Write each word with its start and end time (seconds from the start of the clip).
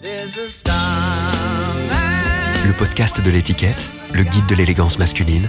Le 0.00 0.22
podcast 2.78 3.20
de 3.20 3.30
l'étiquette, 3.32 3.88
le 4.14 4.22
guide 4.22 4.46
de 4.46 4.54
l'élégance 4.54 4.96
masculine, 5.00 5.48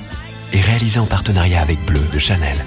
est 0.53 0.61
réalisé 0.61 0.99
en 0.99 1.05
partenariat 1.05 1.61
avec 1.61 1.77
Bleu 1.85 1.99
de 2.11 2.17
Chanel. 2.17 2.57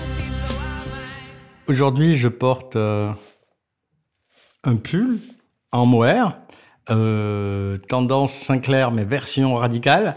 Aujourd'hui, 1.67 2.17
je 2.17 2.29
porte 2.29 2.77
euh, 2.77 3.11
un 4.63 4.77
pull 4.77 5.19
en 5.73 5.85
mohair, 5.85 6.39
euh, 6.91 7.79
tendance 7.89 8.33
Sinclair, 8.33 8.93
mais 8.93 9.03
version 9.03 9.57
radicale. 9.57 10.15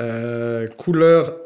Euh, 0.00 0.66
couleur, 0.68 1.36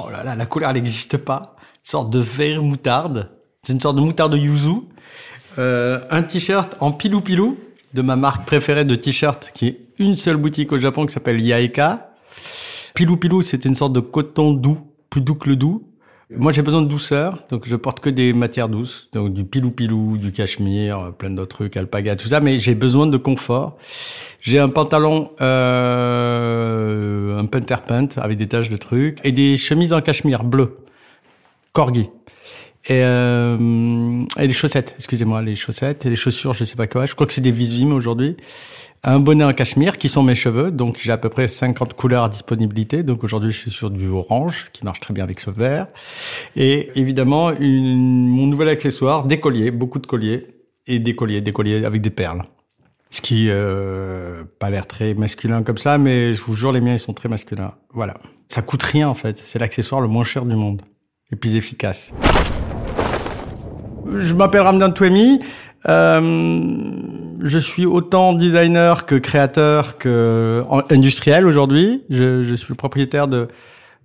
oh 0.00 0.10
là 0.10 0.22
là, 0.24 0.36
la 0.36 0.44
couleur, 0.44 0.68
elle 0.68 0.76
n'existe 0.76 1.16
pas. 1.16 1.56
Une 1.62 1.90
sorte 1.90 2.10
de 2.10 2.18
vert 2.18 2.62
moutarde. 2.62 3.30
C'est 3.62 3.72
une 3.72 3.80
sorte 3.80 3.96
de 3.96 4.02
moutarde 4.02 4.34
yuzu. 4.34 4.82
Euh, 5.58 6.00
un 6.10 6.22
t-shirt 6.22 6.76
en 6.80 6.92
pilou 6.92 7.22
pilou 7.22 7.58
de 7.94 8.02
ma 8.02 8.16
marque 8.16 8.46
préférée 8.46 8.84
de 8.84 8.94
t-shirt, 8.94 9.50
qui 9.54 9.68
est 9.68 9.80
une 9.98 10.16
seule 10.16 10.36
boutique 10.36 10.72
au 10.72 10.78
Japon 10.78 11.06
qui 11.06 11.12
s'appelle 11.12 11.40
Yaeka. 11.40 12.12
Pilou 12.94 13.16
pilou, 13.16 13.42
c'est 13.42 13.64
une 13.64 13.74
sorte 13.74 13.92
de 13.92 14.00
coton 14.00 14.52
doux, 14.52 14.78
plus 15.10 15.20
doux 15.20 15.34
que 15.34 15.48
le 15.48 15.56
doux. 15.56 15.84
Moi, 16.36 16.52
j'ai 16.52 16.60
besoin 16.60 16.82
de 16.82 16.88
douceur, 16.88 17.44
donc 17.48 17.66
je 17.66 17.74
porte 17.74 18.00
que 18.00 18.10
des 18.10 18.34
matières 18.34 18.68
douces, 18.68 19.08
donc 19.14 19.32
du 19.32 19.44
pilou 19.44 19.70
pilou, 19.70 20.18
du 20.18 20.30
cachemire, 20.30 21.14
plein 21.16 21.30
d'autres 21.30 21.56
trucs, 21.56 21.76
alpaga, 21.76 22.16
tout 22.16 22.28
ça. 22.28 22.40
Mais 22.40 22.58
j'ai 22.58 22.74
besoin 22.74 23.06
de 23.06 23.16
confort. 23.16 23.78
J'ai 24.42 24.58
un 24.58 24.68
pantalon, 24.68 25.30
euh, 25.40 27.38
un 27.38 27.46
punterpunt 27.46 28.08
avec 28.18 28.36
des 28.36 28.46
taches 28.46 28.68
de 28.68 28.76
trucs 28.76 29.18
et 29.24 29.32
des 29.32 29.56
chemises 29.56 29.94
en 29.94 30.02
cachemire 30.02 30.44
bleu, 30.44 30.76
corgi. 31.72 32.10
Et, 32.88 33.02
euh, 33.02 34.24
et 34.38 34.48
des 34.48 34.54
chaussettes, 34.54 34.94
excusez-moi, 34.96 35.42
les 35.42 35.54
chaussettes 35.54 36.06
et 36.06 36.10
les 36.10 36.16
chaussures, 36.16 36.54
je 36.54 36.64
sais 36.64 36.76
pas 36.76 36.86
quoi. 36.86 37.04
Je 37.04 37.14
crois 37.14 37.26
que 37.26 37.34
c'est 37.34 37.42
des 37.42 37.52
Visvim 37.52 37.92
aujourd'hui. 37.92 38.36
Un 39.04 39.20
bonnet 39.20 39.44
en 39.44 39.52
cachemire 39.52 39.98
qui 39.98 40.08
sont 40.08 40.22
mes 40.22 40.34
cheveux, 40.34 40.70
donc 40.70 40.98
j'ai 40.98 41.12
à 41.12 41.18
peu 41.18 41.28
près 41.28 41.48
50 41.48 41.94
couleurs 41.94 42.24
à 42.24 42.28
disponibilité. 42.30 43.02
Donc 43.02 43.22
aujourd'hui, 43.24 43.52
je 43.52 43.58
suis 43.58 43.70
sur 43.70 43.90
du 43.90 44.08
orange 44.08 44.70
qui 44.72 44.84
marche 44.84 45.00
très 45.00 45.12
bien 45.12 45.22
avec 45.22 45.38
ce 45.38 45.50
vert. 45.50 45.86
Et 46.56 46.90
évidemment, 46.94 47.52
une, 47.52 48.26
mon 48.26 48.46
nouvel 48.46 48.68
accessoire, 48.70 49.24
des 49.24 49.38
colliers, 49.38 49.70
beaucoup 49.70 49.98
de 49.98 50.06
colliers 50.06 50.46
et 50.86 50.98
des 50.98 51.14
colliers, 51.14 51.42
des 51.42 51.52
colliers 51.52 51.84
avec 51.84 52.00
des 52.00 52.10
perles. 52.10 52.42
Ce 53.10 53.20
qui 53.20 53.46
euh, 53.48 54.44
pas 54.58 54.70
l'air 54.70 54.86
très 54.86 55.14
masculin 55.14 55.62
comme 55.62 55.78
ça, 55.78 55.98
mais 55.98 56.34
je 56.34 56.42
vous 56.42 56.56
jure, 56.56 56.72
les 56.72 56.80
miens 56.80 56.94
ils 56.94 56.98
sont 56.98 57.14
très 57.14 57.28
masculins. 57.28 57.74
Voilà, 57.92 58.14
ça 58.48 58.62
coûte 58.62 58.82
rien 58.82 59.08
en 59.08 59.14
fait. 59.14 59.38
C'est 59.38 59.58
l'accessoire 59.58 60.00
le 60.00 60.08
moins 60.08 60.24
cher 60.24 60.44
du 60.44 60.56
monde 60.56 60.82
et 61.30 61.36
plus 61.36 61.54
efficace. 61.54 62.12
Je 64.16 64.34
m'appelle 64.34 64.62
Ramdan 64.62 64.92
Touemi. 64.92 65.40
Euh, 65.88 66.20
je 67.42 67.58
suis 67.58 67.86
autant 67.86 68.32
designer 68.32 69.06
que 69.06 69.14
créateur 69.14 69.98
que 69.98 70.62
industriel 70.90 71.46
aujourd'hui. 71.46 72.02
Je, 72.10 72.42
je, 72.42 72.54
suis 72.54 72.70
le 72.70 72.74
propriétaire 72.74 73.28
de, 73.28 73.48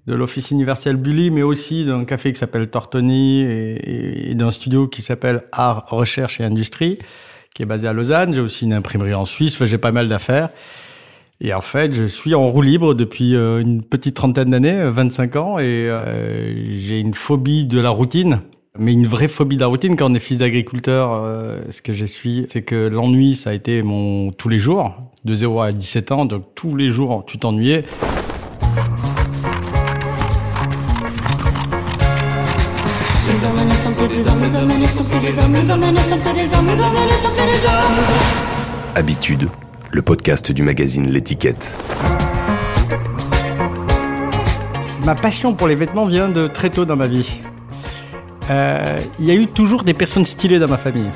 de 0.08 0.14
l'office 0.14 0.52
universel 0.52 0.98
Bully, 0.98 1.31
mais 1.31 1.42
aussi 1.42 1.86
d'un 1.86 2.06
café 2.06 2.31
qui 2.34 2.40
s'appelle 2.40 2.68
Tortoni 2.68 3.42
et, 3.42 4.34
d'un 4.36 4.52
studio 4.52 4.88
qui 4.88 5.02
s'appelle 5.02 5.44
Art, 5.52 5.86
Recherche 5.88 6.40
et 6.42 6.44
Industrie, 6.44 7.00
qui 7.56 7.64
est 7.64 7.66
basé 7.66 7.88
à 7.88 7.94
Lausanne. 7.94 8.34
J'ai 8.34 8.42
aussi 8.42 8.66
une 8.66 8.74
imprimerie 8.74 9.14
en 9.14 9.26
Suisse. 9.26 9.64
J'ai 9.64 9.78
pas 9.78 9.92
mal 9.92 10.08
d'affaires. 10.09 10.50
Et 11.42 11.54
en 11.54 11.62
fait, 11.62 11.94
je 11.94 12.06
suis 12.06 12.36
en 12.36 12.48
roue 12.48 12.62
libre 12.62 12.94
depuis 12.94 13.36
euh, 13.36 13.59
une 13.59 13.81
petite 13.81 14.16
trentaine 14.16 14.52
d'années, 14.52 14.90
25 14.90 15.36
ans, 15.36 15.59
et 15.59 15.90
euh, 15.90 16.78
j'ai 16.78 17.00
une 17.00 17.14
phobie 17.14 17.66
de 17.66 17.81
la 17.81 17.90
routine. 17.90 18.42
Mais 18.79 18.93
une 18.93 19.05
vraie 19.05 19.27
phobie 19.27 19.55
de 19.55 19.61
la 19.61 19.67
routine 19.67 19.95
quand 19.95 20.09
on 20.09 20.16
est 20.16 20.19
fils 20.19 20.39
d'agriculteur, 20.39 21.11
euh, 21.13 21.59
ce 21.69 21.83
que 21.83 21.93
je 21.93 22.05
suis, 22.05 22.47
c'est 22.49 22.63
que 22.63 22.88
l'ennui, 22.88 23.35
ça 23.35 23.52
a 23.52 23.53
été 23.53 23.83
mon 23.83 24.31
tous 24.31 24.49
les 24.49 24.57
jours, 24.57 24.95
de 25.25 25.35
0 25.35 25.61
à 25.61 25.71
17 25.71 26.11
ans, 26.11 26.25
donc 26.25 26.43
tous 26.55 26.75
les 26.75 26.89
jours, 26.89 27.23
tu 27.27 27.38
t'ennuyais. 27.38 27.83
Habitude, 38.95 39.50
le 39.91 40.01
podcast 40.01 40.51
du 40.51 40.63
magazine 40.63 41.12
L'étiquette. 41.12 41.75
Ma 45.06 45.13
passion 45.13 45.53
pour 45.53 45.67
les 45.67 45.75
vêtements 45.75 46.07
vient 46.07 46.29
de 46.29 46.47
très 46.47 46.72
tôt 46.72 46.85
dans 46.85 46.95
ma 46.95 47.06
vie. 47.06 47.44
Euh, 48.50 49.00
il 49.20 49.26
y 49.26 49.31
a 49.31 49.36
eu 49.36 49.48
toujours 49.48 49.84
des 49.84 49.94
personnes 49.94 50.26
stylées 50.26 50.59
dans 50.59 50.68
ma 50.68 50.78
famille. 50.78 51.09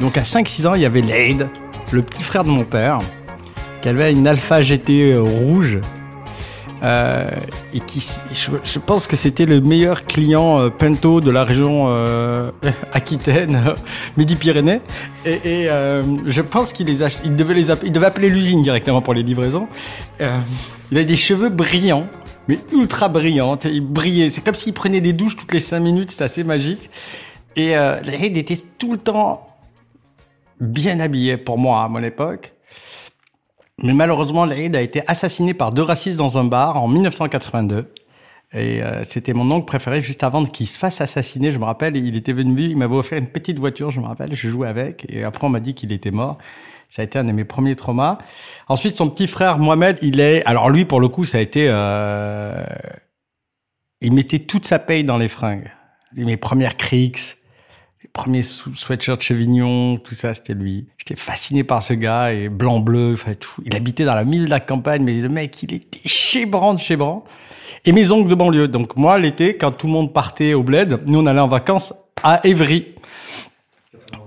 Donc 0.00 0.16
à 0.16 0.22
5-6 0.22 0.66
ans, 0.66 0.74
il 0.74 0.82
y 0.82 0.86
avait 0.86 1.02
Lade, 1.02 1.48
le 1.92 2.02
petit 2.02 2.22
frère 2.22 2.44
de 2.44 2.50
mon 2.50 2.64
père, 2.64 3.00
qui 3.82 3.88
avait 3.88 4.12
une 4.12 4.26
Alpha 4.26 4.62
GT 4.62 5.16
rouge. 5.16 5.80
Euh, 6.82 7.28
et 7.74 7.80
qui, 7.80 8.06
je, 8.32 8.78
pense 8.78 9.08
que 9.08 9.16
c'était 9.16 9.46
le 9.46 9.60
meilleur 9.60 10.06
client 10.06 10.60
euh, 10.60 10.70
Pinto 10.70 11.20
de 11.20 11.30
la 11.30 11.42
région 11.42 11.86
euh, 11.88 12.52
Aquitaine, 12.92 13.60
Midi-Pyrénées. 14.16 14.80
Et, 15.24 15.68
euh, 15.68 16.04
je 16.26 16.42
pense 16.42 16.72
qu'il 16.72 16.86
les 16.86 16.98
devait 17.30 17.54
les 17.54 17.70
il 17.84 17.92
devait 17.92 18.06
appeler 18.06 18.30
l'usine 18.30 18.62
directement 18.62 19.00
pour 19.00 19.14
les 19.14 19.24
livraisons. 19.24 19.66
Il 20.90 20.96
avait 20.96 21.06
des 21.06 21.16
cheveux 21.16 21.50
brillants, 21.50 22.08
mais 22.48 22.58
ultra 22.72 23.08
brillants. 23.08 23.58
Il 23.64 23.82
brillait. 23.82 24.30
C'est 24.30 24.42
comme 24.42 24.54
s'il 24.54 24.72
prenait 24.72 25.00
des 25.00 25.12
douches 25.12 25.36
toutes 25.36 25.52
les 25.52 25.60
cinq 25.60 25.80
minutes. 25.80 26.10
C'était 26.10 26.24
assez 26.24 26.44
magique. 26.44 26.90
Et 27.56 27.76
euh, 27.76 28.00
était 28.02 28.58
tout 28.78 28.92
le 28.92 28.98
temps 28.98 29.46
bien 30.60 31.00
habillé 31.00 31.36
pour 31.36 31.58
moi 31.58 31.82
à 31.82 31.88
mon 31.88 32.02
époque. 32.02 32.52
Mais 33.82 33.94
malheureusement, 33.94 34.44
Laïd 34.44 34.74
a 34.74 34.80
été 34.80 35.02
assassiné 35.06 35.54
par 35.54 35.72
deux 35.72 35.82
racistes 35.82 36.16
dans 36.16 36.38
un 36.38 36.44
bar 36.44 36.82
en 36.82 36.88
1982. 36.88 37.92
Et 38.54 38.82
euh, 38.82 39.04
c'était 39.04 39.34
mon 39.34 39.50
oncle 39.50 39.66
préféré 39.66 40.00
juste 40.00 40.24
avant 40.24 40.44
qu'il 40.44 40.66
se 40.66 40.78
fasse 40.78 41.00
assassiner. 41.00 41.52
Je 41.52 41.58
me 41.58 41.64
rappelle, 41.64 41.96
il 41.96 42.16
était 42.16 42.32
venu, 42.32 42.62
il 42.62 42.78
m'avait 42.78 42.96
offert 42.96 43.18
une 43.18 43.28
petite 43.28 43.58
voiture, 43.58 43.90
je 43.90 44.00
me 44.00 44.06
rappelle, 44.06 44.34
je 44.34 44.48
jouais 44.48 44.68
avec. 44.68 45.06
Et 45.10 45.22
après, 45.22 45.46
on 45.46 45.50
m'a 45.50 45.60
dit 45.60 45.74
qu'il 45.74 45.92
était 45.92 46.10
mort. 46.10 46.38
Ça 46.88 47.02
a 47.02 47.04
été 47.04 47.18
un 47.18 47.24
de 47.24 47.32
mes 47.32 47.44
premiers 47.44 47.76
traumas. 47.76 48.18
Ensuite, 48.66 48.96
son 48.96 49.08
petit 49.08 49.26
frère 49.26 49.58
Mohamed, 49.58 49.98
il 50.02 50.20
est... 50.20 50.44
Alors 50.46 50.70
lui, 50.70 50.84
pour 50.84 51.00
le 51.00 51.08
coup, 51.08 51.24
ça 51.24 51.38
a 51.38 51.40
été... 51.40 51.66
Euh... 51.68 52.64
Il 54.00 54.12
mettait 54.12 54.38
toute 54.38 54.66
sa 54.66 54.78
paye 54.78 55.04
dans 55.04 55.18
les 55.18 55.28
fringues. 55.28 55.70
Mes 56.14 56.36
premières 56.36 56.76
Crix, 56.76 57.36
les 58.02 58.08
premiers 58.12 58.42
sweatshirts 58.42 59.20
Chevignon, 59.20 59.98
tout 59.98 60.14
ça, 60.14 60.32
c'était 60.32 60.54
lui. 60.54 60.88
J'étais 60.96 61.16
fasciné 61.16 61.64
par 61.64 61.82
ce 61.82 61.94
gars, 61.94 62.32
et 62.32 62.48
blanc-bleu, 62.48 63.14
enfin 63.14 63.34
tout. 63.34 63.60
Il 63.66 63.74
habitait 63.76 64.04
dans 64.04 64.14
la 64.14 64.24
mille 64.24 64.46
de 64.46 64.50
la 64.50 64.60
campagne, 64.60 65.02
mais 65.02 65.20
le 65.20 65.28
mec, 65.28 65.62
il 65.62 65.74
était 65.74 66.08
chébrant 66.08 66.74
de 66.74 66.78
chébrant. 66.78 67.24
Et 67.84 67.92
mes 67.92 68.10
oncles 68.10 68.30
de 68.30 68.34
banlieue. 68.34 68.68
Donc 68.68 68.96
moi, 68.96 69.18
l'été, 69.18 69.56
quand 69.56 69.72
tout 69.72 69.88
le 69.88 69.92
monde 69.92 70.14
partait 70.14 70.54
au 70.54 70.62
bled, 70.62 71.00
nous, 71.06 71.18
on 71.18 71.26
allait 71.26 71.40
en 71.40 71.48
vacances 71.48 71.92
à 72.22 72.40
Évry, 72.44 72.94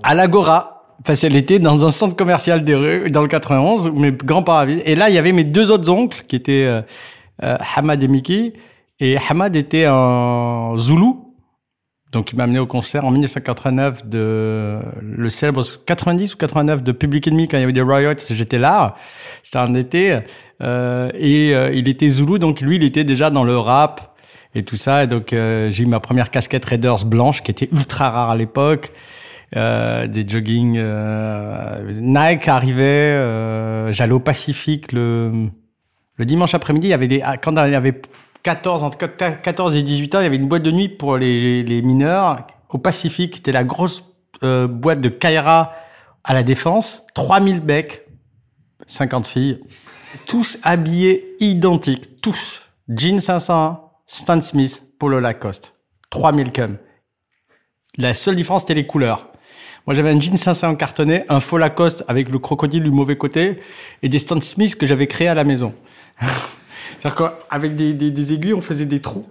à 0.03 0.13
l'Agora. 0.13 0.80
Enfin, 1.01 1.15
c'est 1.15 1.29
l'été 1.29 1.59
dans 1.59 1.85
un 1.85 1.91
centre 1.91 2.15
commercial 2.15 2.63
des 2.63 2.75
rues, 2.75 3.11
dans 3.11 3.21
le 3.21 3.27
91, 3.27 3.87
où 3.87 3.93
mes 3.93 4.11
grands-parents. 4.11 4.67
Et 4.85 4.95
là, 4.95 5.09
il 5.09 5.15
y 5.15 5.17
avait 5.17 5.31
mes 5.31 5.43
deux 5.43 5.71
autres 5.71 5.89
oncles, 5.89 6.23
qui 6.27 6.35
étaient 6.35 6.65
euh, 6.65 6.81
euh, 7.43 7.57
Hamad 7.75 8.01
et 8.03 8.07
Mickey. 8.07 8.53
Et 8.99 9.17
Hamad 9.29 9.55
était 9.55 9.85
un 9.85 10.75
Zoulou, 10.77 11.31
donc, 12.11 12.33
il 12.33 12.35
m'a 12.35 12.43
amené 12.43 12.59
au 12.59 12.65
concert 12.65 13.05
en 13.05 13.11
1989 13.11 14.05
de 14.05 14.79
le 15.01 15.29
célèbre 15.29 15.63
90 15.85 16.33
ou 16.33 16.37
89 16.37 16.83
de 16.83 16.91
Public 16.91 17.27
Enemy 17.27 17.47
quand 17.47 17.57
il 17.57 17.61
y 17.61 17.63
avait 17.63 17.71
des 17.71 17.81
riots. 17.81 18.19
J'étais 18.29 18.59
là. 18.59 18.95
C'était 19.43 19.59
en 19.59 19.73
été. 19.75 20.19
Euh, 20.61 21.09
et 21.15 21.55
euh, 21.55 21.71
il 21.73 21.87
était 21.87 22.09
Zulu, 22.09 22.37
donc 22.37 22.59
lui, 22.59 22.75
il 22.75 22.83
était 22.83 23.05
déjà 23.05 23.29
dans 23.29 23.45
le 23.45 23.57
rap 23.57 24.17
et 24.53 24.63
tout 24.63 24.75
ça. 24.75 25.05
Et 25.05 25.07
donc, 25.07 25.31
euh, 25.31 25.71
j'ai 25.71 25.83
eu 25.83 25.85
ma 25.85 26.01
première 26.01 26.29
casquette 26.29 26.65
Raiders 26.65 27.05
blanche 27.05 27.43
qui 27.43 27.51
était 27.51 27.69
ultra 27.71 28.09
rare 28.09 28.29
à 28.29 28.35
l'époque. 28.35 28.91
Euh, 29.55 30.07
des 30.07 30.27
jogging. 30.27 30.79
Nike 32.01 32.47
arrivait. 32.47 33.91
J'allais 33.91 34.13
au 34.13 34.19
Pacifique 34.19 34.91
le 34.91 35.49
le 36.15 36.25
dimanche 36.25 36.53
après-midi. 36.53 36.87
Il 36.87 36.91
y 36.91 36.93
avait 36.93 37.07
des 37.07 37.23
quand 37.41 37.51
il 37.65 37.71
y 37.71 37.75
avait 37.75 37.99
14, 38.43 38.83
entre 38.83 38.97
14 38.97 39.75
et 39.75 39.83
18 39.83 40.15
ans, 40.15 40.19
il 40.19 40.23
y 40.23 40.27
avait 40.27 40.35
une 40.35 40.47
boîte 40.47 40.63
de 40.63 40.71
nuit 40.71 40.89
pour 40.89 41.17
les, 41.17 41.63
les 41.63 41.81
mineurs 41.81 42.47
au 42.69 42.77
Pacifique. 42.77 43.35
C'était 43.35 43.51
la 43.51 43.63
grosse 43.63 44.03
euh, 44.43 44.67
boîte 44.67 45.01
de 45.01 45.09
Kaira 45.09 45.73
à 46.23 46.33
la 46.33 46.43
Défense. 46.43 47.03
3000 47.13 47.59
becs, 47.59 48.05
50 48.87 49.27
filles, 49.27 49.59
tous 50.27 50.57
habillés 50.63 51.35
identiques, 51.39 52.21
tous. 52.21 52.65
Jean 52.87 53.19
501, 53.19 53.79
Stan 54.07 54.41
Smith, 54.41 54.83
Polo 54.99 55.19
Lacoste. 55.19 55.73
3000 56.09 56.51
cum. 56.51 56.77
La 57.97 58.13
seule 58.13 58.35
différence, 58.35 58.61
c'était 58.61 58.73
les 58.73 58.87
couleurs. 58.87 59.30
Moi, 59.87 59.95
j'avais 59.95 60.11
un 60.11 60.19
jean 60.19 60.37
500 60.37 60.75
cartonné, 60.75 61.23
un 61.27 61.39
faux 61.39 61.57
Lacoste 61.57 62.03
avec 62.07 62.29
le 62.29 62.37
crocodile 62.37 62.83
du 62.83 62.91
mauvais 62.91 63.17
côté 63.17 63.59
et 64.03 64.09
des 64.09 64.19
Stan 64.19 64.39
Smith 64.39 64.75
que 64.75 64.85
j'avais 64.85 65.07
créés 65.07 65.27
à 65.27 65.33
la 65.33 65.43
maison. 65.43 65.73
C'est-à-dire 66.99 67.15
qu'avec 67.49 67.75
des, 67.75 67.93
des, 67.93 68.11
des, 68.11 68.33
aiguilles, 68.33 68.53
on 68.53 68.61
faisait 68.61 68.85
des 68.85 68.99
trous. 68.99 69.25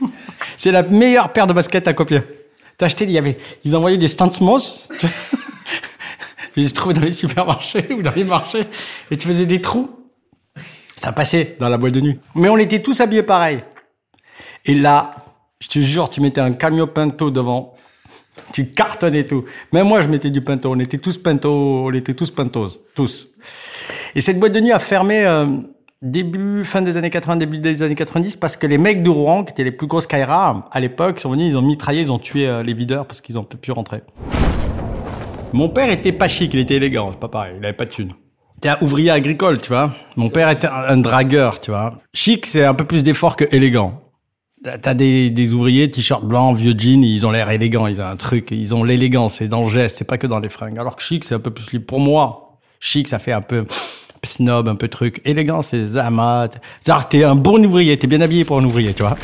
c'est 0.56 0.72
la 0.72 0.82
meilleure 0.82 1.32
paire 1.32 1.46
de 1.46 1.52
baskets 1.52 1.86
à 1.88 1.92
copier. 1.92 2.22
T'as 2.78 2.86
acheté, 2.86 3.04
il 3.04 3.10
y 3.10 3.18
avait, 3.18 3.36
ils 3.64 3.76
envoyaient 3.76 3.98
des 3.98 4.08
Stansmos. 4.08 4.88
Je 6.56 6.60
les 6.60 6.68
ai 6.68 6.72
trouvés 6.72 6.94
dans 6.94 7.02
les 7.02 7.12
supermarchés 7.12 7.92
ou 7.92 8.02
dans 8.02 8.12
les 8.14 8.24
marchés. 8.24 8.66
Et 9.10 9.16
tu 9.16 9.28
faisais 9.28 9.46
des 9.46 9.60
trous. 9.60 9.90
Ça 10.96 11.12
passait 11.12 11.56
dans 11.58 11.68
la 11.68 11.78
boîte 11.78 11.94
de 11.94 12.00
nuit. 12.00 12.18
Mais 12.34 12.48
on 12.48 12.58
était 12.58 12.82
tous 12.82 13.00
habillés 13.00 13.22
pareil. 13.22 13.62
Et 14.64 14.74
là, 14.74 15.16
je 15.60 15.68
te 15.68 15.78
jure, 15.78 16.10
tu 16.10 16.20
mettais 16.20 16.40
un 16.40 16.52
camion 16.52 16.86
pinto 16.86 17.30
devant. 17.30 17.74
Tu 18.52 18.66
cartonnais 18.66 19.24
tout. 19.26 19.44
Même 19.72 19.86
moi, 19.86 20.00
je 20.00 20.08
mettais 20.08 20.30
du 20.30 20.40
pinto. 20.40 20.72
On 20.72 20.78
était 20.78 20.98
tous 20.98 21.18
pinto, 21.18 21.86
on 21.86 21.92
était 21.92 22.14
tous 22.14 22.30
pintos. 22.30 22.80
Tous. 22.94 23.30
Et 24.14 24.20
cette 24.20 24.38
boîte 24.38 24.52
de 24.52 24.60
nuit 24.60 24.72
a 24.72 24.78
fermé, 24.78 25.24
euh, 25.24 25.46
début, 26.02 26.64
fin 26.64 26.82
des 26.82 26.96
années 26.96 27.10
80, 27.10 27.36
début 27.36 27.58
des 27.58 27.82
années 27.82 27.94
90, 27.94 28.36
parce 28.36 28.56
que 28.56 28.66
les 28.66 28.78
mecs 28.78 29.02
de 29.02 29.10
Rouen, 29.10 29.44
qui 29.44 29.52
étaient 29.52 29.64
les 29.64 29.72
plus 29.72 29.86
grosses 29.86 30.06
Kaira, 30.06 30.68
à 30.70 30.80
l'époque, 30.80 31.18
sont 31.18 31.30
venus, 31.30 31.52
ils 31.52 31.56
ont 31.56 31.62
mitraillé, 31.62 32.02
ils 32.02 32.12
ont 32.12 32.18
tué 32.18 32.46
euh, 32.46 32.62
les 32.62 32.74
videurs 32.74 33.06
parce 33.06 33.20
qu'ils 33.20 33.38
ont 33.38 33.44
pu 33.44 33.72
rentrer. 33.72 34.02
Mon 35.52 35.68
père 35.68 35.90
était 35.90 36.12
pas 36.12 36.28
chic, 36.28 36.52
il 36.54 36.60
était 36.60 36.76
élégant, 36.76 37.10
c'est 37.12 37.20
pas 37.20 37.28
pareil, 37.28 37.54
il 37.58 37.64
avait 37.64 37.72
pas 37.74 37.84
de 37.84 37.90
thunes. 37.90 38.14
C'était 38.54 38.70
un 38.70 38.78
ouvrier 38.80 39.10
agricole, 39.10 39.60
tu 39.60 39.68
vois. 39.68 39.92
Mon 40.16 40.30
père 40.30 40.48
était 40.48 40.66
un, 40.68 40.84
un 40.88 40.96
dragueur, 40.96 41.60
tu 41.60 41.70
vois. 41.70 41.90
Chic, 42.14 42.46
c'est 42.46 42.64
un 42.64 42.74
peu 42.74 42.84
plus 42.84 43.02
d'effort 43.02 43.36
que 43.36 43.44
élégant. 43.50 44.01
T'as 44.62 44.94
des, 44.94 45.30
des 45.30 45.52
ouvriers, 45.52 45.90
t-shirt 45.90 46.24
blanc, 46.24 46.52
vieux 46.52 46.74
jeans, 46.76 47.02
ils 47.02 47.26
ont 47.26 47.32
l'air 47.32 47.50
élégants, 47.50 47.88
ils 47.88 48.00
ont 48.00 48.06
un 48.06 48.14
truc, 48.14 48.52
ils 48.52 48.76
ont 48.76 48.84
l'élégance, 48.84 49.34
c'est 49.34 49.48
dans 49.48 49.64
le 49.64 49.68
geste, 49.68 49.96
c'est 49.96 50.04
pas 50.04 50.18
que 50.18 50.28
dans 50.28 50.38
les 50.38 50.48
fringues. 50.48 50.78
Alors 50.78 50.94
que 50.94 51.02
chic, 51.02 51.24
c'est 51.24 51.34
un 51.34 51.40
peu 51.40 51.50
plus 51.50 51.72
libre. 51.72 51.86
Pour 51.86 51.98
moi, 51.98 52.58
chic, 52.78 53.08
ça 53.08 53.18
fait 53.18 53.32
un 53.32 53.42
peu 53.42 53.66
snob, 54.24 54.68
un 54.68 54.76
peu 54.76 54.86
truc. 54.86 55.20
Élégant, 55.24 55.62
c'est 55.62 55.84
Zama. 55.84 56.48
T'es 57.10 57.24
un 57.24 57.34
bon 57.34 57.64
ouvrier, 57.64 57.96
t'es 57.96 58.06
bien 58.06 58.20
habillé 58.20 58.44
pour 58.44 58.58
un 58.58 58.64
ouvrier, 58.64 58.94
tu 58.94 59.02
vois. 59.02 59.16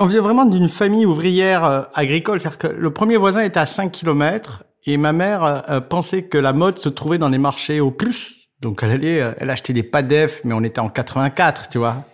On 0.00 0.06
vient 0.06 0.20
vraiment 0.20 0.44
d'une 0.44 0.68
famille 0.68 1.06
ouvrière 1.06 1.64
euh, 1.64 1.82
agricole. 1.94 2.40
C'est-à-dire 2.40 2.58
que 2.58 2.66
le 2.66 2.92
premier 2.92 3.16
voisin 3.16 3.42
était 3.42 3.60
à 3.60 3.66
5 3.66 3.92
km 3.92 4.64
et 4.86 4.96
ma 4.96 5.12
mère 5.12 5.44
euh, 5.44 5.58
euh, 5.70 5.80
pensait 5.80 6.24
que 6.24 6.36
la 6.36 6.52
mode 6.52 6.78
se 6.78 6.88
trouvait 6.88 7.18
dans 7.18 7.28
les 7.28 7.38
marchés 7.38 7.80
au 7.80 7.92
plus. 7.92 8.37
Donc 8.60 8.80
elle 8.82 8.90
allait, 8.90 9.20
euh, 9.20 9.32
elle 9.38 9.50
achetait 9.50 9.72
des 9.72 9.82
padef, 9.82 10.40
mais 10.44 10.54
on 10.54 10.62
était 10.64 10.80
en 10.80 10.88
84, 10.88 11.68
tu 11.68 11.78
vois. 11.78 12.04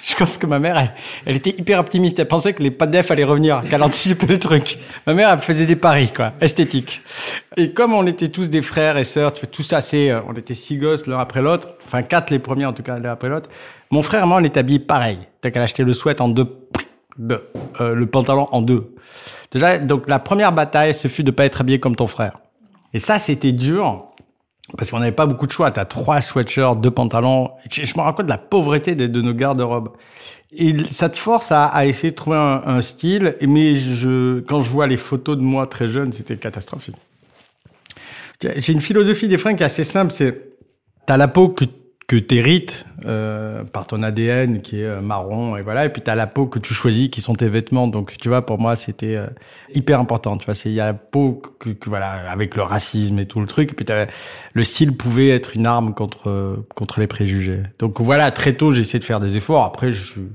je 0.02 0.14
pense 0.16 0.38
que 0.38 0.46
ma 0.46 0.58
mère, 0.58 0.78
elle, 0.78 0.92
elle, 1.26 1.36
était 1.36 1.50
hyper 1.50 1.78
optimiste. 1.78 2.18
Elle 2.18 2.28
pensait 2.28 2.54
que 2.54 2.62
les 2.62 2.70
padef 2.70 3.10
allaient 3.10 3.24
revenir, 3.24 3.62
qu'elle 3.68 3.82
anticipait 3.82 4.26
le 4.26 4.38
truc. 4.38 4.78
Ma 5.06 5.12
mère, 5.12 5.30
elle 5.30 5.40
faisait 5.40 5.66
des 5.66 5.76
paris, 5.76 6.10
quoi, 6.14 6.32
esthétiques. 6.40 7.02
Et 7.58 7.72
comme 7.72 7.92
on 7.92 8.06
était 8.06 8.28
tous 8.28 8.48
des 8.48 8.62
frères 8.62 8.96
et 8.96 9.04
sœurs, 9.04 9.34
tous 9.34 9.72
assez, 9.74 10.16
on 10.26 10.32
était 10.32 10.54
six 10.54 10.78
gosses 10.78 11.06
l'un 11.06 11.18
après 11.18 11.42
l'autre, 11.42 11.68
enfin 11.84 12.02
quatre 12.02 12.30
les 12.30 12.38
premiers 12.38 12.64
en 12.64 12.72
tout 12.72 12.82
cas 12.82 12.98
l'un 12.98 13.12
après 13.12 13.28
l'autre. 13.28 13.50
Mon 13.90 14.02
frère 14.02 14.26
moi, 14.26 14.38
on 14.40 14.44
était 14.44 14.60
habillés 14.60 14.80
pareil. 14.80 15.18
T'as 15.40 15.50
qu'à 15.50 15.62
acheter 15.62 15.84
le 15.84 15.92
sweat 15.92 16.20
en 16.20 16.28
deux, 16.28 16.46
deux 17.18 17.48
euh, 17.80 17.94
le 17.94 18.06
pantalon 18.06 18.48
en 18.52 18.62
deux. 18.62 18.94
Déjà, 19.50 19.78
donc 19.78 20.08
la 20.08 20.18
première 20.18 20.52
bataille, 20.52 20.94
ce 20.94 21.08
fut 21.08 21.24
de 21.24 21.30
pas 21.30 21.44
être 21.44 21.60
habillé 21.60 21.78
comme 21.78 21.96
ton 21.96 22.06
frère. 22.06 22.38
Et 22.94 22.98
ça, 22.98 23.18
c'était 23.18 23.52
dur. 23.52 24.04
Parce 24.76 24.90
qu'on 24.90 24.98
n'avait 24.98 25.12
pas 25.12 25.26
beaucoup 25.26 25.46
de 25.46 25.52
choix. 25.52 25.70
T'as 25.70 25.84
trois 25.84 26.20
sweatshirts, 26.20 26.80
deux 26.80 26.90
pantalons. 26.90 27.50
Je, 27.70 27.82
me 27.82 28.02
rends 28.02 28.12
compte 28.12 28.26
de 28.26 28.30
la 28.30 28.38
pauvreté 28.38 28.94
de, 28.94 29.20
nos 29.22 29.32
garde-robes. 29.32 29.90
Et 30.52 30.74
ça 30.90 31.08
te 31.08 31.18
force 31.18 31.52
à, 31.52 31.86
essayer 31.86 32.10
de 32.10 32.16
trouver 32.16 32.36
un, 32.36 32.62
un, 32.66 32.82
style. 32.82 33.36
Mais 33.46 33.76
je, 33.76 34.40
quand 34.40 34.60
je 34.60 34.70
vois 34.70 34.86
les 34.86 34.96
photos 34.96 35.36
de 35.38 35.42
moi 35.42 35.66
très 35.66 35.88
jeune, 35.88 36.12
c'était 36.12 36.36
catastrophique. 36.36 36.96
J'ai 38.40 38.72
une 38.72 38.80
philosophie 38.80 39.26
des 39.26 39.38
fringues 39.38 39.56
qui 39.56 39.62
est 39.62 39.66
assez 39.66 39.84
simple. 39.84 40.12
C'est, 40.12 40.52
t'as 41.06 41.16
la 41.16 41.28
peau 41.28 41.48
que 41.48 41.64
que 42.08 42.16
t'hérites 42.16 42.86
euh, 43.04 43.64
par 43.64 43.86
ton 43.86 44.02
ADN 44.02 44.62
qui 44.62 44.80
est 44.80 44.86
euh, 44.86 45.02
marron 45.02 45.58
et 45.58 45.62
voilà. 45.62 45.84
Et 45.84 45.90
puis 45.90 46.00
t'as 46.00 46.14
la 46.14 46.26
peau 46.26 46.46
que 46.46 46.58
tu 46.58 46.72
choisis 46.72 47.10
qui 47.10 47.20
sont 47.20 47.34
tes 47.34 47.50
vêtements. 47.50 47.86
Donc 47.86 48.16
tu 48.18 48.28
vois 48.30 48.44
pour 48.44 48.58
moi 48.58 48.76
c'était 48.76 49.14
euh, 49.14 49.26
hyper 49.74 50.00
important. 50.00 50.38
Tu 50.38 50.46
vois 50.46 50.54
c'est 50.54 50.70
il 50.70 50.74
y 50.74 50.80
a 50.80 50.86
la 50.86 50.94
peau 50.94 51.40
que, 51.60 51.68
que, 51.68 51.90
voilà 51.90 52.30
avec 52.30 52.56
le 52.56 52.62
racisme 52.62 53.18
et 53.18 53.26
tout 53.26 53.40
le 53.40 53.46
truc. 53.46 53.72
Et 53.72 53.74
puis 53.74 53.84
le 54.54 54.64
style 54.64 54.96
pouvait 54.96 55.28
être 55.28 55.54
une 55.54 55.66
arme 55.66 55.92
contre 55.92 56.64
contre 56.74 56.98
les 56.98 57.06
préjugés. 57.06 57.62
Donc 57.78 58.00
voilà 58.00 58.30
très 58.30 58.54
tôt 58.54 58.72
j'ai 58.72 58.80
essayé 58.80 58.98
de 58.98 59.04
faire 59.04 59.20
des 59.20 59.36
efforts. 59.36 59.64
Après 59.64 59.92
je 59.92 60.02
suis 60.02 60.28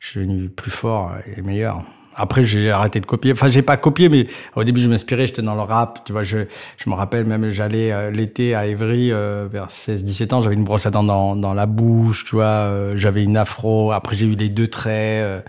je 0.00 0.08
suis 0.08 0.20
devenu 0.20 0.48
plus 0.48 0.72
fort 0.72 1.12
et 1.36 1.40
meilleur 1.42 1.84
après, 2.20 2.44
j'ai 2.44 2.70
arrêté 2.70 3.00
de 3.00 3.06
copier. 3.06 3.32
Enfin, 3.32 3.48
j'ai 3.48 3.62
pas 3.62 3.76
copié, 3.76 4.08
mais 4.08 4.26
au 4.56 4.64
début, 4.64 4.80
je 4.80 4.88
m'inspirais, 4.88 5.26
j'étais 5.26 5.42
dans 5.42 5.54
le 5.54 5.62
rap. 5.62 6.04
Tu 6.04 6.12
vois, 6.12 6.22
je, 6.22 6.38
je 6.76 6.90
me 6.90 6.94
rappelle 6.94 7.24
même, 7.24 7.50
j'allais 7.50 7.92
euh, 7.92 8.10
l'été 8.10 8.54
à 8.54 8.66
Évry, 8.66 9.12
euh, 9.12 9.48
vers 9.50 9.68
16-17 9.68 10.34
ans, 10.34 10.42
j'avais 10.42 10.54
une 10.54 10.64
brosse 10.64 10.86
à 10.86 10.90
dents 10.90 11.02
dans, 11.02 11.36
dans 11.36 11.54
la 11.54 11.66
bouche, 11.66 12.24
tu 12.24 12.36
vois, 12.36 12.44
euh, 12.44 12.92
j'avais 12.96 13.24
une 13.24 13.36
afro. 13.36 13.92
Après, 13.92 14.14
j'ai 14.16 14.26
eu 14.26 14.36
les 14.36 14.48
deux 14.48 14.68
traits. 14.68 15.22
Euh, 15.22 15.40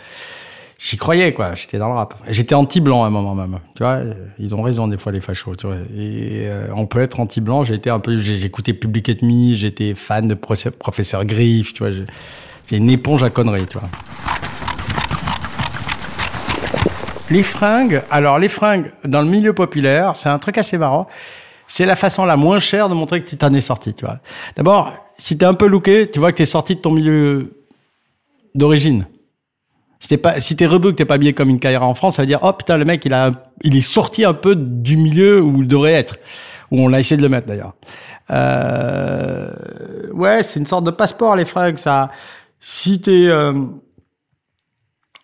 J'y 0.84 0.98
croyais, 0.98 1.32
quoi. 1.32 1.54
J'étais 1.54 1.78
dans 1.78 1.90
le 1.90 1.94
rap. 1.94 2.16
J'étais 2.28 2.56
anti-blanc 2.56 3.04
à 3.04 3.08
un 3.08 3.12
moment 3.12 3.36
même. 3.36 3.60
Tu 3.76 3.84
vois, 3.84 4.00
ils 4.40 4.56
ont 4.56 4.64
raison 4.64 4.88
des 4.88 4.98
fois, 4.98 5.12
les 5.12 5.22
fachos, 5.22 5.56
tu 5.56 5.68
vois. 5.68 5.76
Et 5.96 6.48
euh, 6.48 6.70
on 6.76 6.88
peut 6.88 7.00
être 7.02 7.20
anti-blanc. 7.20 7.62
J'ai 7.62 7.76
été 7.76 7.92
un 7.92 8.00
peu, 8.00 8.18
j'écoutais 8.18 8.74
Public 8.74 9.10
Enemy, 9.10 9.56
j'étais 9.56 9.94
fan 9.94 10.28
de 10.28 10.34
Professeur 10.34 11.24
Griff, 11.26 11.74
tu 11.74 11.84
vois. 11.84 11.92
J'ai 11.92 12.78
une 12.78 12.90
éponge 12.90 13.22
à 13.22 13.30
conneries, 13.30 13.68
tu 13.68 13.78
vois. 13.78 13.90
Les 17.32 17.44
fringues, 17.44 18.04
alors 18.10 18.40
les 18.40 18.50
fringues 18.50 18.92
dans 19.06 19.22
le 19.22 19.28
milieu 19.28 19.54
populaire, 19.54 20.18
c'est 20.18 20.28
un 20.28 20.38
truc 20.38 20.58
assez 20.58 20.78
marrant. 20.78 21.08
C'est 21.66 21.86
la 21.86 21.96
façon 21.96 22.26
la 22.26 22.36
moins 22.36 22.60
chère 22.60 22.90
de 22.90 22.94
montrer 22.94 23.24
que 23.24 23.30
tu 23.30 23.38
t'en 23.38 23.54
es 23.54 23.62
sorti, 23.62 23.94
tu 23.94 24.04
vois. 24.04 24.20
D'abord, 24.58 24.94
si 25.18 25.38
t'es 25.38 25.46
un 25.46 25.54
peu 25.54 25.68
looké, 25.68 26.12
tu 26.12 26.20
vois 26.20 26.34
que 26.34 26.38
t'es 26.38 26.46
sorti 26.46 26.76
de 26.76 26.82
ton 26.82 26.92
milieu 26.92 27.64
d'origine. 28.54 29.08
Si 30.00 30.10
t'es 30.10 30.18
pas, 30.18 30.42
si 30.42 30.58
t'es 30.58 30.68
que 30.68 30.90
t'es 30.90 31.06
pas 31.06 31.14
habillé 31.14 31.32
comme 31.32 31.50
une 31.50 31.60
carrière 31.60 31.84
en 31.84 31.94
France, 31.94 32.16
ça 32.16 32.24
veut 32.24 32.28
dire, 32.28 32.40
oh 32.42 32.52
putain, 32.52 32.76
le 32.76 32.84
mec, 32.84 33.06
il 33.06 33.14
a, 33.14 33.32
il 33.64 33.78
est 33.78 33.82
sorti 33.82 34.26
un 34.26 34.34
peu 34.34 34.58
du 34.58 34.98
milieu 34.98 35.42
où 35.42 35.62
il 35.62 35.70
devrait 35.70 35.94
être. 35.94 36.18
Où 36.70 36.82
on 36.82 36.92
a 36.92 37.00
essayé 37.00 37.16
de 37.16 37.22
le 37.22 37.30
mettre, 37.30 37.48
d'ailleurs. 37.48 37.76
Euh, 38.30 39.54
ouais, 40.12 40.44
c'est 40.44 40.60
une 40.60 40.66
sorte 40.66 40.84
de 40.84 40.92
passeport, 40.92 41.38
les 41.38 41.46
fringues, 41.46 41.78
ça. 41.78 42.10
Si 42.60 43.00
t'es, 43.00 43.28
euh, 43.28 43.54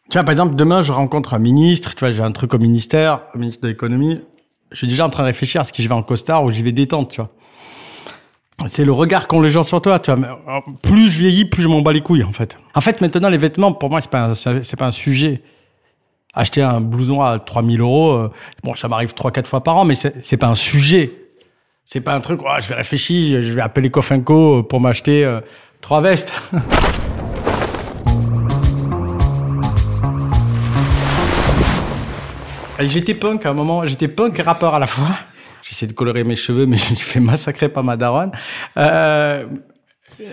tu 0.10 0.18
vois, 0.18 0.24
par 0.24 0.32
exemple, 0.32 0.56
demain, 0.56 0.84
je 0.84 0.92
rencontre 0.92 1.34
un 1.34 1.40
ministre, 1.40 1.94
tu 1.94 2.00
vois, 2.00 2.12
j'ai 2.12 2.24
un 2.24 2.32
truc 2.32 2.54
au 2.54 2.60
ministère, 2.60 3.24
au 3.36 3.40
ministre 3.40 3.62
de 3.64 3.68
l'économie. 3.68 4.22
Je 4.72 4.78
suis 4.78 4.88
déjà 4.88 5.06
en 5.06 5.10
train 5.10 5.24
de 5.24 5.28
réfléchir 5.28 5.62
à 5.62 5.64
ce 5.66 5.74
que 5.74 5.84
je 5.84 5.88
vais 5.88 5.96
en 5.96 6.04
costard 6.04 6.46
ou 6.46 6.52
j'y 6.52 6.64
vais 6.64 6.72
détente, 6.72 7.12
tu 7.12 7.22
vois. 7.22 7.30
C'est 8.68 8.86
le 8.86 8.92
regard 8.92 9.28
qu'ont 9.28 9.42
les 9.42 9.50
gens 9.50 9.64
sur 9.64 9.82
toi, 9.82 10.00
tu 10.00 10.12
vois. 10.12 10.40
Euh, 10.48 10.60
plus 10.82 11.10
je 11.10 11.20
vieillis, 11.20 11.46
plus 11.46 11.62
je 11.62 11.68
m'en 11.68 11.82
bats 11.82 11.92
les 11.92 12.02
couilles, 12.02 12.24
en 12.24 12.32
fait. 12.32 12.58
En 12.74 12.82
fait, 12.82 13.02
maintenant, 13.02 13.30
les 13.30 13.38
vêtements, 13.38 13.74
pour 13.74 13.90
moi, 13.90 14.02
c'est 14.02 14.10
pas 14.10 14.34
c'est 14.34 14.78
pas 14.78 14.88
un 14.88 14.92
sujet. 14.92 15.42
Acheter 16.34 16.62
un 16.62 16.82
blouson 16.82 17.22
à 17.22 17.40
3000 17.40 17.82
euros, 17.82 18.12
euh, 18.12 18.32
bon, 18.64 18.76
ça 18.76 18.88
m'arrive 18.88 19.14
trois, 19.14 19.32
quatre 19.32 19.48
fois 19.48 19.64
par 19.64 19.78
an, 19.78 19.86
mais 19.86 19.96
c'est 19.96 20.38
pas 20.38 20.48
un 20.48 20.56
sujet. 20.56 21.14
C'est 21.84 22.02
pas 22.02 22.14
un 22.14 22.20
truc, 22.20 22.42
oh, 22.44 22.50
je 22.60 22.68
vais 22.68 22.76
réfléchir, 22.76 23.42
je 23.42 23.54
vais 23.54 23.62
appeler 23.62 23.90
Cofinco 23.90 24.64
pour 24.64 24.82
m'acheter 24.82 25.26
euh, 25.26 25.40
vestes. 26.02 26.34
J'étais 32.80 33.16
punk 33.16 33.46
à 33.46 33.50
un 33.50 33.54
moment, 33.54 33.86
j'étais 33.86 34.08
punk 34.08 34.38
et 34.40 34.42
rappeur 34.44 34.76
à 34.76 34.80
la 34.80 34.88
fois. 34.88 35.10
J'essaie 35.64 35.88
de 35.88 35.94
colorer 35.94 36.24
mes 36.24 36.36
cheveux, 36.36 36.66
mais 36.66 36.78
je 36.78 36.92
me 36.92 36.96
fais 36.96 37.20
massacrer 37.20 37.70
par 37.70 37.84
ma 37.84 37.98
daronne. 37.98 38.32
Euh, 38.78 39.46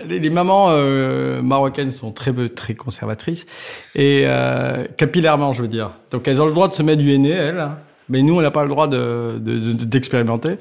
les, 0.07 0.19
les, 0.19 0.29
mamans 0.29 0.67
euh, 0.69 1.41
marocaines 1.41 1.91
sont 1.91 2.11
très 2.11 2.31
très 2.49 2.73
conservatrices 2.75 3.45
et 3.93 4.23
euh, 4.25 4.85
capillairement, 4.97 5.53
je 5.53 5.61
veux 5.61 5.67
dire. 5.67 5.91
Donc 6.11 6.27
elles 6.27 6.41
ont 6.41 6.45
le 6.45 6.53
droit 6.53 6.67
de 6.67 6.73
se 6.73 6.83
mettre 6.83 7.01
du 7.01 7.11
henné, 7.13 7.31
elles, 7.31 7.59
hein. 7.59 7.77
mais 8.09 8.21
nous, 8.21 8.35
on 8.35 8.41
n'a 8.41 8.51
pas 8.51 8.63
le 8.63 8.69
droit 8.69 8.87
d'expérimenter. 8.87 10.49
De, 10.49 10.53
de, 10.55 10.59